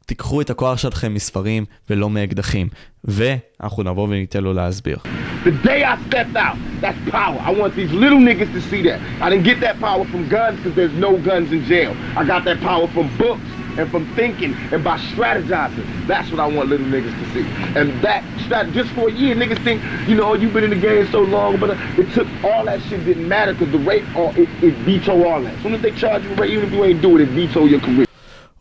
תיקחו 0.09 0.41
את 0.41 0.51
הכוח 0.51 0.79
שלכם 0.79 1.15
מספרים 1.15 1.65
ולא 1.91 2.11
מאקדחים. 2.11 2.69
ואנחנו 3.05 3.83
נבוא 3.83 4.09
וניתן 4.09 4.45
לו 4.45 4.53
להסביר. 4.53 4.99
The 5.45 5.51
day 5.63 5.85
I 5.85 5.97
stepped 6.09 6.37
out, 6.37 6.57
that's 6.81 6.99
power. 7.11 7.39
I 7.39 7.51
want 7.51 7.75
these 7.75 7.93
little 7.93 8.19
niggas 8.19 8.51
to 8.55 8.63
see 8.71 8.83
that. 8.89 8.99
I 9.21 9.29
didn't 9.29 9.45
get 9.45 9.61
that 9.61 9.79
power 9.79 10.05
from 10.07 10.27
guns 10.29 10.57
because 10.57 10.75
there's 10.75 10.95
no 10.95 11.19
guns 11.19 11.53
in 11.53 11.65
jail. 11.67 11.93
I 12.17 12.25
got 12.25 12.47
that 12.47 12.61
power 12.61 12.87
from 12.89 13.07
books 13.19 13.49
and 13.79 13.91
from 13.91 14.05
thinking 14.15 14.55
and 14.73 14.83
by 14.83 14.97
strategizing. 15.13 15.87
That's 16.07 16.31
what 16.31 16.41
I 16.41 16.47
want 16.47 16.71
little 16.71 16.87
niggas 16.87 17.15
to 17.21 17.27
see. 17.35 17.45
And 17.79 17.87
that, 18.07 18.23
strat- 18.45 18.73
just 18.73 18.91
for 18.93 19.09
a 19.09 19.13
year, 19.13 19.35
niggas 19.35 19.63
think, 19.65 19.83
you 20.09 20.15
know, 20.15 20.33
you've 20.33 20.55
been 20.55 20.65
in 20.65 20.71
the 20.71 20.85
game 20.91 21.07
so 21.11 21.21
long, 21.21 21.61
but 21.61 21.71
uh, 21.71 22.01
it 22.01 22.11
took 22.15 22.29
all 22.43 22.65
that 22.65 22.81
shit 22.89 23.05
didn't 23.05 23.29
matter 23.29 23.53
because 23.53 23.71
the 23.71 23.85
rape, 23.91 24.05
all, 24.17 24.31
it, 24.31 24.49
it 24.63 24.75
veto 24.87 25.25
all 25.29 25.43
that. 25.43 25.55
As 25.55 25.63
soon 25.63 25.75
as 25.75 25.83
they 25.83 25.91
charge 25.91 26.23
you 26.23 26.31
with 26.31 26.41
rape, 26.41 26.53
even 26.53 26.67
if 26.69 26.73
you 26.73 26.85
ain't 26.85 27.03
do 27.03 27.19
it, 27.19 27.23
it 27.23 27.29
veto 27.29 27.67
your 27.67 27.81
career. 27.81 28.07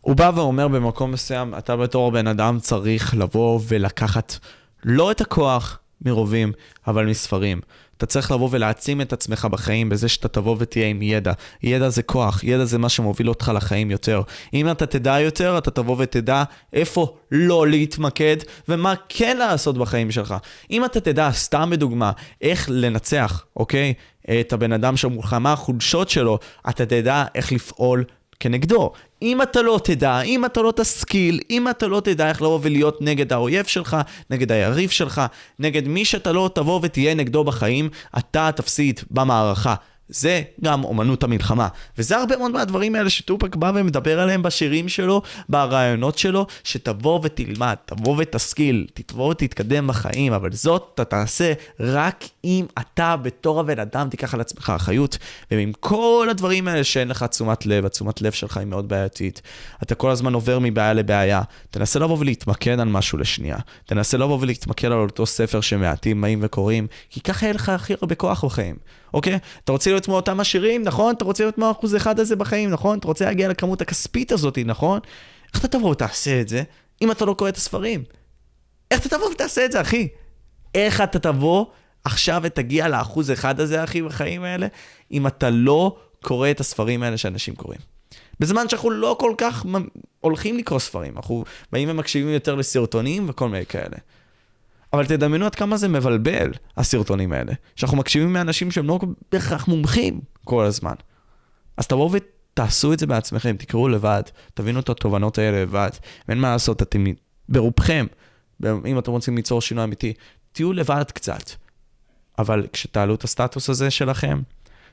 הוא 0.08 0.16
בא 0.16 0.30
ואומר 0.34 0.68
במקום 0.68 1.12
מסוים, 1.12 1.54
אתה 1.58 1.76
בתור 1.76 2.12
בן 2.12 2.26
אדם 2.26 2.58
צריך 2.60 3.14
לבוא 3.14 3.60
ולקחת 3.68 4.38
לא 4.84 5.10
את 5.10 5.20
הכוח 5.20 5.78
מרובים, 6.04 6.52
אבל 6.86 7.06
מספרים. 7.06 7.60
אתה 7.96 8.06
צריך 8.06 8.30
לבוא 8.30 8.48
ולהעצים 8.52 9.00
את 9.00 9.12
עצמך 9.12 9.44
בחיים 9.50 9.88
בזה 9.88 10.08
שאתה 10.08 10.28
תבוא 10.28 10.56
ותהיה 10.58 10.86
עם 10.86 11.02
ידע. 11.02 11.32
ידע 11.62 11.88
זה 11.88 12.02
כוח, 12.02 12.44
ידע 12.44 12.64
זה 12.64 12.78
מה 12.78 12.88
שמוביל 12.88 13.28
אותך 13.28 13.52
לחיים 13.54 13.90
יותר. 13.90 14.22
אם 14.54 14.70
אתה 14.70 14.86
תדע 14.86 15.20
יותר, 15.20 15.58
אתה 15.58 15.70
תבוא 15.70 15.96
ותדע 15.98 16.44
איפה 16.72 17.16
לא 17.30 17.68
להתמקד 17.68 18.36
ומה 18.68 18.94
כן 19.08 19.36
לעשות 19.36 19.78
בחיים 19.78 20.10
שלך. 20.10 20.34
אם 20.70 20.84
אתה 20.84 21.00
תדע, 21.00 21.30
סתם 21.32 21.70
בדוגמה, 21.70 22.12
איך 22.42 22.66
לנצח, 22.72 23.44
אוקיי? 23.56 23.94
את 24.40 24.52
הבן 24.52 24.72
אדם 24.72 24.96
שמולך, 24.96 25.32
מה 25.32 25.52
החולשות 25.52 26.08
שלו, 26.08 26.38
אתה 26.68 26.86
תדע 26.86 27.24
איך 27.34 27.52
לפעול 27.52 28.04
כנגדו. 28.40 28.92
אם 29.22 29.42
אתה 29.42 29.62
לא 29.62 29.80
תדע, 29.84 30.20
אם 30.20 30.44
אתה 30.44 30.62
לא 30.62 30.72
תשכיל, 30.76 31.40
אם 31.50 31.68
אתה 31.68 31.86
לא 31.86 32.00
תדע 32.00 32.28
איך 32.28 32.42
לבוא 32.42 32.58
ולהיות 32.62 33.02
נגד 33.02 33.32
האויב 33.32 33.66
שלך, 33.66 33.96
נגד 34.30 34.52
היריב 34.52 34.90
שלך, 34.90 35.22
נגד 35.58 35.88
מי 35.88 36.04
שאתה 36.04 36.32
לא 36.32 36.50
תבוא 36.54 36.80
ותהיה 36.82 37.14
נגדו 37.14 37.44
בחיים, 37.44 37.88
אתה 38.18 38.50
תפסיד 38.56 39.00
במערכה. 39.10 39.74
זה 40.08 40.42
גם 40.64 40.84
אומנות 40.84 41.22
המלחמה. 41.22 41.68
וזה 41.98 42.16
הרבה 42.16 42.36
מאוד 42.36 42.50
מהדברים 42.50 42.94
האלה 42.94 43.10
שטופק 43.10 43.56
בא 43.56 43.72
ומדבר 43.74 44.20
עליהם 44.20 44.42
בשירים 44.42 44.88
שלו, 44.88 45.22
ברעיונות 45.48 46.18
שלו, 46.18 46.46
שתבוא 46.64 47.20
ותלמד, 47.22 47.74
תבוא 47.84 48.16
ותשכיל, 48.18 48.86
תבוא 48.94 49.30
ותתקדם 49.30 49.86
בחיים, 49.86 50.32
אבל 50.32 50.52
זאת 50.52 50.90
אתה 50.94 51.04
תעשה 51.04 51.52
רק 51.80 52.24
אם 52.44 52.66
אתה 52.78 53.16
בתור 53.16 53.60
הבן 53.60 53.78
אדם 53.78 54.08
תיקח 54.08 54.34
על 54.34 54.40
עצמך 54.40 54.72
אחריות, 54.76 55.18
ועם 55.50 55.72
כל 55.80 56.28
הדברים 56.30 56.68
האלה 56.68 56.84
שאין 56.84 57.08
לך 57.08 57.22
תשומת 57.22 57.66
לב, 57.66 57.84
התשומת 57.84 58.22
לב 58.22 58.32
שלך 58.32 58.56
היא 58.56 58.66
מאוד 58.66 58.88
בעייתית. 58.88 59.42
אתה 59.82 59.94
כל 59.94 60.10
הזמן 60.10 60.34
עובר 60.34 60.58
מבעיה 60.58 60.92
לבעיה. 60.92 61.42
תנסה 61.70 61.98
לבוא 61.98 62.16
ולהתמקד 62.18 62.80
על 62.80 62.88
משהו 62.88 63.18
לשנייה. 63.18 63.58
תנסה 63.86 64.16
לבוא 64.16 64.38
ולהתמקד 64.40 64.86
על 64.86 64.92
אותו 64.98 65.26
ספר 65.26 65.60
שמעטים 65.60 66.20
באים 66.20 66.38
וקוראים, 66.42 66.86
כי 67.10 67.20
ככה 67.20 67.46
יהיה 67.46 67.54
לך 67.54 67.68
הכי 67.68 67.94
הרבה 68.00 68.14
כוח 68.14 68.44
בחיים. 68.44 68.76
אוקיי? 69.14 69.38
אתה 69.64 69.72
רוצה 69.72 69.90
להיות 69.90 70.04
כמו 70.04 70.16
אותם 70.16 70.40
עשירים, 70.40 70.82
נכון? 70.82 71.14
אתה 71.14 71.24
רוצה 71.24 71.44
להיות 71.44 71.54
כמו 71.54 71.66
האחוז 71.66 71.96
אחד 71.96 72.20
הזה 72.20 72.36
בחיים, 72.36 72.70
נכון? 72.70 72.98
אתה 72.98 73.08
רוצה 73.08 73.24
להגיע 73.24 73.48
לכמות 73.48 73.80
הכספית 73.80 74.32
הזאת, 74.32 74.58
נכון? 74.64 75.00
איך 75.54 75.60
אתה 75.64 75.78
תבוא 75.78 75.90
ותעשה 75.90 76.40
את 76.40 76.48
זה 76.48 76.62
אם 77.02 77.10
אתה 77.10 77.24
לא 77.24 77.34
קורא 77.34 77.48
את 77.48 77.56
הספרים? 77.56 78.04
איך 78.90 79.00
אתה 79.00 79.08
תבוא 79.08 79.26
ותעשה 79.30 79.64
את 79.64 79.72
זה, 79.72 79.80
אחי? 79.80 80.08
איך 80.74 81.00
אתה 81.00 81.18
תבוא 81.18 81.66
עכשיו 82.04 82.40
ותגיע 82.44 82.88
לאחוז 82.88 83.30
אחד 83.30 83.60
הזה, 83.60 83.84
אחי, 83.84 84.02
בחיים 84.02 84.42
האלה, 84.42 84.66
אם 85.12 85.26
אתה 85.26 85.50
לא 85.50 85.96
קורא 86.22 86.50
את 86.50 86.60
הספרים 86.60 87.02
האלה 87.02 87.16
שאנשים 87.16 87.54
קוראים? 87.54 87.80
בזמן 88.40 88.68
שאנחנו 88.68 88.90
לא 88.90 89.16
כל 89.20 89.34
כך 89.38 89.66
הולכים 90.20 90.58
לקרוא 90.58 90.78
ספרים, 90.78 91.16
אנחנו 91.16 91.44
באים 91.72 91.90
ומקשיבים 91.90 92.28
יותר 92.28 92.54
לסרטונים 92.54 93.28
וכל 93.28 93.48
מיני 93.48 93.66
כאלה. 93.66 93.96
אבל 94.92 95.06
תדמיינו 95.06 95.46
עד 95.46 95.54
כמה 95.54 95.76
זה 95.76 95.88
מבלבל, 95.88 96.52
הסרטונים 96.76 97.32
האלה. 97.32 97.52
שאנחנו 97.76 97.96
מקשיבים 97.96 98.32
מאנשים 98.32 98.70
שהם 98.70 98.86
לא 98.86 98.98
בהכרח 99.32 99.68
מומחים 99.68 100.20
כל 100.44 100.64
הזמן. 100.64 100.94
אז 101.76 101.86
תבואו 101.86 102.12
ותעשו 102.12 102.92
את 102.92 102.98
זה 102.98 103.06
בעצמכם, 103.06 103.56
תקראו 103.56 103.88
לבד, 103.88 104.22
תבינו 104.54 104.80
את 104.80 104.88
התובנות 104.88 105.38
האלה 105.38 105.62
לבד. 105.62 105.90
ואין 106.28 106.40
מה 106.40 106.50
לעשות, 106.50 106.82
אתם 106.82 107.04
ברובכם, 107.48 108.06
אם 108.64 108.98
אתם 108.98 109.10
רוצים 109.10 109.36
ליצור 109.36 109.60
שינוי 109.60 109.84
אמיתי, 109.84 110.12
תהיו 110.52 110.72
לבד 110.72 111.04
קצת. 111.14 111.50
אבל 112.38 112.66
כשתעלו 112.72 113.14
את 113.14 113.24
הסטטוס 113.24 113.70
הזה 113.70 113.90
שלכם, 113.90 114.40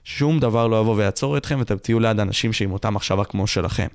שום 0.04 0.40
דבר 0.40 0.68
לא 0.68 0.80
יבוא 0.80 0.96
ויעצור 0.96 1.38
אתכם, 1.38 1.60
ואתם 1.60 1.78
תהיו 1.78 2.00
ליד 2.00 2.20
אנשים 2.20 2.54
שעם 2.54 2.72
אותה 2.72 2.90
מחשבה 2.90 3.26
כמו 3.26 3.48
שלכם, 3.48 3.88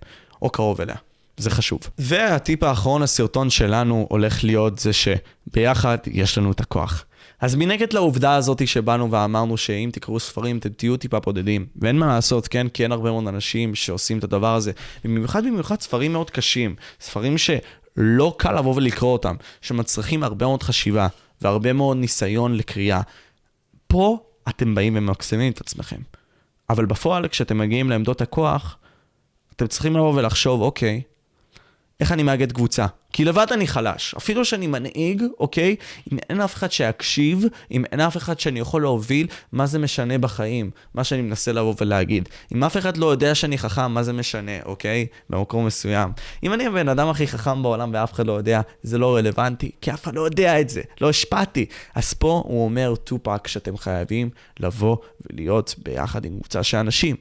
או 0.43 0.51
קרוב 0.51 0.81
אליה. 0.81 0.97
זה 1.41 1.51
חשוב. 1.51 1.81
והטיפ 1.99 2.63
האחרון 2.63 3.03
לסרטון 3.03 3.51
שלנו 3.51 4.07
הולך 4.11 4.45
להיות 4.45 4.79
זה 4.79 4.91
שביחד 4.93 5.99
יש 6.07 6.39
לנו 6.39 6.53
את 6.53 6.61
הכוח. 6.61 7.05
אז 7.41 7.55
מנגד 7.55 7.93
לעובדה 7.93 8.35
הזאת 8.35 8.69
שבאנו 8.69 9.11
ואמרנו 9.11 9.57
שאם 9.57 9.91
תקראו 9.93 10.21
ספרים 10.21 10.59
אתם 10.59 10.69
תהיו 10.69 10.97
טיפה 10.97 11.21
בודדים, 11.21 11.67
ואין 11.77 11.99
מה 11.99 12.07
לעשות, 12.07 12.49
כן? 12.49 12.69
כי 12.69 12.83
אין 12.83 12.93
הרבה 12.93 13.11
מאוד 13.11 13.29
אנשים 13.29 13.75
שעושים 13.75 14.19
את 14.19 14.25
הדבר 14.25 14.55
הזה, 14.55 14.73
ובמיוחד 15.05 15.45
במיוחד 15.45 15.81
ספרים 15.81 16.13
מאוד 16.13 16.31
קשים, 16.31 16.75
ספרים 17.01 17.39
שלא 17.39 18.35
קל 18.39 18.59
לבוא 18.59 18.75
ולקרוא 18.77 19.13
אותם, 19.13 19.35
שמצריכים 19.61 20.23
הרבה 20.23 20.47
מאוד 20.47 20.63
חשיבה 20.63 21.09
והרבה 21.43 21.73
מאוד 21.73 21.97
ניסיון 21.97 22.55
לקריאה. 22.55 23.01
פה 23.87 24.19
אתם 24.49 24.75
באים 24.75 24.97
ומקסמים 24.97 25.53
את 25.53 25.61
עצמכם. 25.61 26.01
אבל 26.71 26.87
בפועל 26.87 27.29
כשאתם 27.29 27.59
מגיעים 27.59 27.91
לעמדות 27.91 28.21
הכוח, 28.21 28.77
אתם 29.57 29.67
צריכים 29.67 29.97
לבוא 29.97 30.15
ולחשוב, 30.15 30.61
אוקיי, 30.61 31.03
איך 32.01 32.13
אני 32.13 32.23
מאגד 32.23 32.53
קבוצה. 32.53 32.87
כי 33.13 33.25
לבד 33.25 33.47
אני 33.53 33.67
חלש. 33.67 34.15
אפילו 34.15 34.45
שאני 34.45 34.67
מנהיג, 34.67 35.23
אוקיי? 35.41 35.77
אם 36.13 36.19
אין 36.31 36.41
אף 36.41 36.55
אחד 36.55 36.73
שיקשיב, 36.73 37.45
אם 37.71 37.85
אין 37.93 38.01
אף 38.01 38.17
אחד 38.17 38.41
שאני 38.41 38.61
יכול 38.61 38.83
להוביל, 38.83 39.27
מה 39.53 39.67
זה 39.67 39.79
משנה 39.79 40.19
בחיים? 40.19 40.71
מה 40.95 41.05
שאני 41.05 41.23
מנסה 41.23 41.53
לבוא 41.53 41.75
ולהגיד. 41.81 42.29
אם 42.55 42.65
אף 42.65 42.77
אחד 42.77 42.97
לא 42.97 43.07
יודע 43.07 43.35
שאני 43.35 43.59
חכם, 43.59 43.93
מה 43.93 44.03
זה 44.03 44.13
משנה, 44.13 44.53
אוקיי? 44.65 45.07
במקום 45.31 45.67
מסוים. 45.67 46.13
אם 46.43 46.53
אני 46.53 46.67
הבן 46.67 46.89
אדם 46.89 47.09
הכי 47.09 47.27
חכם 47.27 47.63
בעולם 47.63 47.91
ואף 47.95 48.13
אחד 48.13 48.27
לא 48.27 48.33
יודע, 48.33 48.61
זה 48.83 48.99
לא 48.99 49.17
רלוונטי, 49.17 49.71
כי 49.81 49.91
אף 49.91 50.05
אחד 50.05 50.15
לא 50.15 50.21
יודע 50.21 50.61
את 50.61 50.69
זה. 50.69 50.83
לא 51.01 51.11
השפעתי. 51.11 51.67
אז 51.95 52.13
פה 52.13 52.43
הוא 52.47 52.65
אומר, 52.65 52.95
טופק, 52.97 53.47
שאתם 53.47 53.77
חייבים 53.77 54.31
לבוא 54.61 54.97
ולהיות 55.31 55.75
ביחד 55.79 56.25
עם 56.25 56.39
קבוצה 56.39 56.63
של 56.63 56.77
אנשים. 56.77 57.17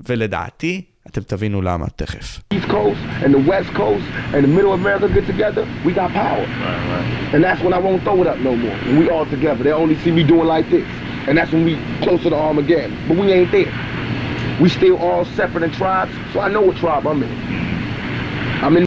ולדעתי, 0.00 0.84
אתם 1.10 1.20
תבינו 1.20 1.62
למה 1.62 1.86
תכף. 1.96 2.40
East 2.54 2.68
Coast 2.68 3.24
and 3.24 3.30
the 3.34 3.50
West 3.50 3.70
Coast 3.76 4.04
and 4.34 4.40
the 4.46 4.52
Middle 4.56 4.74
America 4.80 5.06
get 5.08 5.26
together, 5.32 5.62
we 5.86 5.92
got 6.00 6.10
power. 6.24 6.44
Right, 6.46 6.82
right. 6.92 7.34
And 7.34 7.40
that's 7.44 7.60
when 7.64 7.72
I 7.78 7.80
won't 7.86 8.02
throw 8.06 8.18
it 8.22 8.28
up 8.32 8.38
no 8.50 8.54
more. 8.64 8.76
When 8.88 8.98
we 9.02 9.06
all 9.14 9.26
together, 9.36 9.60
they 9.66 9.74
only 9.84 9.96
see 10.02 10.12
me 10.18 10.22
doing 10.32 10.48
like 10.54 10.66
this. 10.76 10.88
And 11.26 11.32
that's 11.38 11.52
when 11.54 11.64
we 11.68 11.74
closer 12.04 12.28
to 12.34 12.38
Armageddon. 12.48 12.92
But 13.08 13.16
we 13.22 13.26
ain't 13.36 13.50
there. 13.58 13.72
We 14.62 14.68
still 14.78 14.96
all 15.06 15.24
separate 15.38 15.64
in 15.68 15.72
tribes, 15.82 16.12
so 16.32 16.36
I 16.46 16.48
know 16.54 16.62
what 16.68 16.76
tribe 16.84 17.04
I'm 17.10 17.20
in. 17.26 17.32
I'm 18.64 18.76
in 18.76 18.84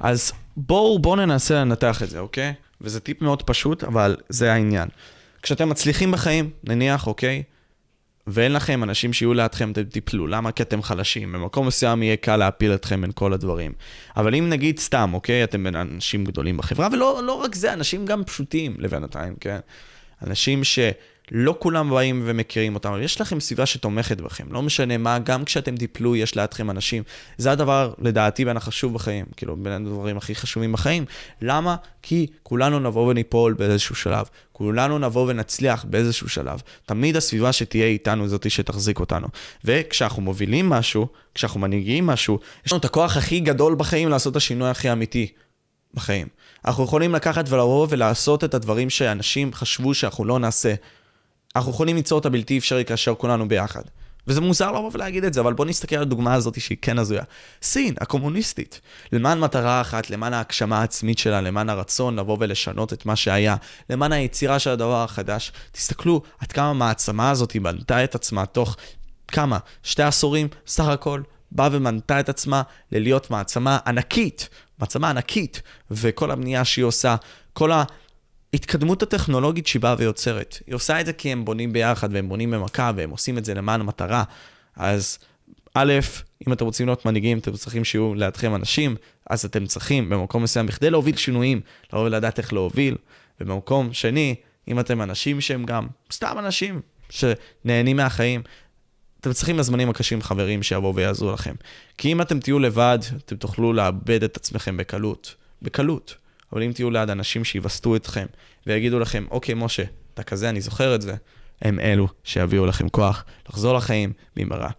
אז 0.00 0.32
בואו, 0.56 0.98
בואו 0.98 1.16
ננסה 1.16 1.54
לנתח 1.54 2.02
את 2.02 2.10
זה, 2.10 2.18
אוקיי? 2.18 2.52
וזה 2.80 3.00
טיפ 3.00 3.22
מאוד 3.22 3.42
פשוט, 3.42 3.84
אבל 3.84 4.16
זה 4.28 4.52
העניין. 4.52 4.88
כשאתם 5.42 5.68
מצליחים 5.68 6.12
בחיים, 6.12 6.50
נניח, 6.64 7.06
אוקיי? 7.06 7.42
ואין 8.26 8.52
לכם 8.52 8.82
אנשים 8.82 9.12
שיהיו 9.12 9.34
לידכם, 9.34 9.72
אתם 9.72 9.82
תיפלו. 9.82 10.26
למה? 10.26 10.52
כי 10.52 10.62
אתם 10.62 10.82
חלשים. 10.82 11.32
במקום 11.32 11.66
מסוים 11.66 12.02
יהיה 12.02 12.16
קל 12.16 12.36
להפיל 12.36 12.74
אתכם 12.74 13.00
בין 13.00 13.10
כל 13.14 13.32
הדברים. 13.32 13.72
אבל 14.16 14.34
אם 14.34 14.48
נגיד 14.48 14.78
סתם, 14.78 15.10
אוקיי? 15.14 15.44
אתם 15.44 15.64
בין 15.64 15.76
אנשים 15.76 16.24
גדולים 16.24 16.56
בחברה, 16.56 16.88
ולא 16.92 17.20
לא 17.24 17.32
רק 17.32 17.54
זה, 17.54 17.72
אנשים 17.72 18.06
גם 18.06 18.24
פשוטים 18.24 18.76
לבינתיים, 18.78 19.34
כן? 19.40 19.58
אנשים 20.26 20.64
שלא 21.30 21.56
כולם 21.58 21.90
באים 21.90 22.22
ומכירים 22.24 22.74
אותם, 22.74 22.92
אבל 22.92 23.02
יש 23.02 23.20
לכם 23.20 23.40
סביבה 23.40 23.66
שתומכת 23.66 24.20
בכם, 24.20 24.46
לא 24.50 24.62
משנה 24.62 24.98
מה, 24.98 25.18
גם 25.18 25.44
כשאתם 25.44 25.76
תיפלו, 25.76 26.16
יש 26.16 26.34
לידכם 26.34 26.70
אנשים. 26.70 27.02
זה 27.38 27.52
הדבר, 27.52 27.92
לדעתי, 27.98 28.44
בין 28.44 28.56
החשוב 28.56 28.94
בחיים, 28.94 29.26
כאילו, 29.36 29.56
בין 29.56 29.72
הדברים 29.72 30.16
הכי 30.16 30.34
חשובים 30.34 30.72
בחיים. 30.72 31.04
למה? 31.42 31.76
כי 32.02 32.26
כולנו 32.42 32.78
נבוא 32.78 33.10
וניפול 33.10 33.52
באיזשהו 33.52 33.94
שלב. 33.94 34.26
כולנו 34.52 34.98
נבוא 34.98 35.30
ונצליח 35.30 35.84
באיזשהו 35.84 36.28
שלב. 36.28 36.62
תמיד 36.86 37.16
הסביבה 37.16 37.52
שתהיה 37.52 37.86
איתנו 37.86 38.28
זאתי 38.28 38.50
שתחזיק 38.50 39.00
אותנו. 39.00 39.26
וכשאנחנו 39.64 40.22
מובילים 40.22 40.68
משהו, 40.68 41.06
כשאנחנו 41.34 41.60
מנהיגים 41.60 42.06
משהו, 42.06 42.38
יש 42.66 42.72
לנו 42.72 42.80
את 42.80 42.84
הכוח 42.84 43.16
הכי 43.16 43.40
גדול 43.40 43.74
בחיים 43.74 44.08
לעשות 44.08 44.30
את 44.32 44.36
השינוי 44.36 44.68
הכי 44.68 44.92
אמיתי 44.92 45.32
בחיים. 45.94 46.28
אנחנו 46.64 46.84
יכולים 46.84 47.14
לקחת 47.14 47.44
ולבוא 47.48 47.86
ולעשות 47.90 48.44
את 48.44 48.54
הדברים 48.54 48.90
שאנשים 48.90 49.52
חשבו 49.52 49.94
שאנחנו 49.94 50.24
לא 50.24 50.38
נעשה. 50.38 50.74
אנחנו 51.56 51.70
יכולים 51.70 51.96
ליצור 51.96 52.18
את 52.18 52.26
הבלתי 52.26 52.58
אפשרי 52.58 52.84
כאשר 52.84 53.14
כולנו 53.14 53.48
ביחד. 53.48 53.82
וזה 54.26 54.40
מוזר 54.40 54.72
לבוא 54.72 54.90
ולהגיד 54.94 55.24
את 55.24 55.34
זה, 55.34 55.40
אבל 55.40 55.52
בוא 55.52 55.64
נסתכל 55.64 55.96
על 55.96 56.02
הדוגמה 56.02 56.34
הזאת 56.34 56.60
שהיא 56.60 56.78
כן 56.82 56.98
הזויה. 56.98 57.22
סין, 57.62 57.94
הקומוניסטית, 58.00 58.80
למען 59.12 59.40
מטרה 59.40 59.80
אחת, 59.80 60.10
למען 60.10 60.32
ההגשמה 60.32 60.80
העצמית 60.80 61.18
שלה, 61.18 61.40
למען 61.40 61.68
הרצון 61.68 62.18
לבוא 62.18 62.36
ולשנות 62.40 62.92
את 62.92 63.06
מה 63.06 63.16
שהיה, 63.16 63.56
למען 63.90 64.12
היצירה 64.12 64.58
של 64.58 64.70
הדבר 64.70 65.04
החדש. 65.04 65.52
תסתכלו 65.72 66.22
עד 66.38 66.52
כמה 66.52 66.70
המעצמה 66.70 67.30
הזאת 67.30 67.56
בנתה 67.56 68.04
את 68.04 68.14
עצמה 68.14 68.46
תוך 68.46 68.76
כמה? 69.28 69.58
שתי 69.82 70.02
עשורים 70.02 70.48
סך 70.66 70.84
הכל. 70.84 71.22
באה 71.52 71.68
ומנתה 71.72 72.20
את 72.20 72.28
עצמה 72.28 72.62
ללהיות 72.92 73.30
מעצמה 73.30 73.78
ענקית, 73.86 74.48
מעצמה 74.78 75.10
ענקית, 75.10 75.62
וכל 75.90 76.30
הבנייה 76.30 76.64
שהיא 76.64 76.84
עושה, 76.84 77.16
כל 77.52 77.70
ההתקדמות 78.54 79.02
הטכנולוגית 79.02 79.66
שהיא 79.66 79.82
באה 79.82 79.94
ויוצרת. 79.98 80.58
היא 80.66 80.74
עושה 80.74 81.00
את 81.00 81.06
זה 81.06 81.12
כי 81.12 81.32
הם 81.32 81.44
בונים 81.44 81.72
ביחד, 81.72 82.08
והם 82.12 82.28
בונים 82.28 82.50
במכה, 82.50 82.92
והם 82.96 83.10
עושים 83.10 83.38
את 83.38 83.44
זה 83.44 83.54
למען 83.54 83.80
המטרה. 83.80 84.24
אז 84.76 85.18
א', 85.74 85.92
אם 86.48 86.52
אתם 86.52 86.64
רוצים 86.64 86.86
להיות 86.86 87.06
מנהיגים, 87.06 87.38
אתם 87.38 87.52
צריכים 87.52 87.84
שיהיו 87.84 88.14
לידכם 88.14 88.54
אנשים, 88.54 88.96
אז 89.30 89.44
אתם 89.44 89.66
צריכים 89.66 90.08
במקום 90.08 90.42
מסוים, 90.42 90.66
בכדי 90.66 90.90
להוביל 90.90 91.16
שינויים, 91.16 91.60
לבוא 91.92 92.04
ולדעת 92.04 92.38
איך 92.38 92.52
להוביל, 92.52 92.96
ובמקום 93.40 93.92
שני, 93.92 94.34
אם 94.68 94.80
אתם 94.80 95.02
אנשים 95.02 95.40
שהם 95.40 95.64
גם 95.64 95.86
סתם 96.12 96.36
אנשים 96.38 96.80
שנהנים 97.10 97.96
מהחיים, 97.96 98.42
אתם 99.20 99.32
צריכים 99.32 99.56
בזמנים 99.56 99.90
הקשים 99.90 100.22
חברים 100.22 100.62
שיבואו 100.62 100.94
ויעזרו 100.94 101.32
לכם. 101.32 101.54
כי 101.98 102.12
אם 102.12 102.20
אתם 102.20 102.40
תהיו 102.40 102.58
לבד, 102.58 102.98
אתם 103.16 103.36
תוכלו 103.36 103.72
לאבד 103.72 104.24
את 104.24 104.36
עצמכם 104.36 104.76
בקלות. 104.76 105.34
בקלות. 105.62 106.23
אבל 106.54 106.62
אם 106.62 106.72
תהיו 106.72 106.90
ליד 106.90 107.10
אנשים 107.10 107.44
שיווסתו 107.44 107.96
אתכם 107.96 108.26
ויגידו 108.66 108.98
לכם, 108.98 109.24
אוקיי, 109.30 109.54
משה, 109.54 109.82
אתה 110.14 110.22
כזה, 110.22 110.48
אני 110.48 110.60
זוכר 110.60 110.94
את 110.94 111.02
זה, 111.02 111.14
הם 111.62 111.80
אלו 111.80 112.08
שיביאו 112.24 112.66
לכם 112.66 112.88
כוח 112.88 113.24
לחזור 113.48 113.74
לחיים 113.74 114.12
במהרה. 114.36 114.70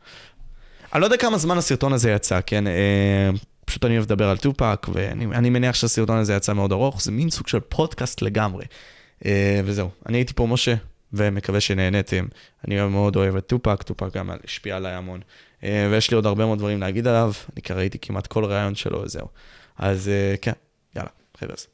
אני 0.94 1.02
לא 1.02 1.06
יודע 1.06 1.18
כמה 1.18 1.38
זמן 1.38 1.58
הסרטון 1.58 1.94
הזה 1.94 2.12
יצא, 2.12 2.40
כן? 2.46 2.68
אה, 2.68 3.30
פשוט 3.66 3.86
אני 3.86 3.94
אוהב 3.94 4.06
לדבר 4.06 4.30
על 4.30 4.38
טופק, 4.38 4.88
ואני 4.94 5.50
מניח 5.50 5.76
שהסרטון 5.76 6.18
הזה 6.18 6.34
יצא 6.34 6.54
מאוד 6.54 6.72
ארוך, 6.72 7.02
זה 7.02 7.12
מין 7.12 7.30
סוג 7.30 7.48
של 7.48 7.60
פודקאסט 7.60 8.22
לגמרי. 8.22 8.66
אה, 9.26 9.62
וזהו, 9.66 9.90
אני 10.10 10.18
הייתי 10.18 10.34
פה 10.34 10.48
משה, 10.48 10.76
ומקווה 11.14 11.60
שנהנתם. 11.60 12.26
אני 12.68 12.88
מאוד 12.88 13.16
אוהב 13.16 13.36
את 13.36 13.48
טופק, 13.48 13.84
טופק 13.84 14.18
גם 14.18 14.30
השפיע 14.44 14.76
עליי 14.76 14.94
המון. 14.94 15.20
אה, 15.64 15.88
ויש 15.92 16.12
לי 16.12 16.16
עוד 16.16 16.26
הרבה 16.26 16.46
מאוד 16.46 16.58
דברים 16.58 16.80
להגיד 16.80 17.08
עליו, 17.08 17.32
אני 17.54 17.62
כבר 17.62 17.78
ראיתי 17.78 18.00
כמעט 18.00 18.28
כל 18.28 18.46
ראיון 18.46 18.76
שלו 18.76 19.02
וזהו. 19.02 19.28
אז 19.78 20.10
אה, 20.10 20.36
כן, 20.42 20.52
יאללה, 20.96 21.10
Bye. 21.40 21.68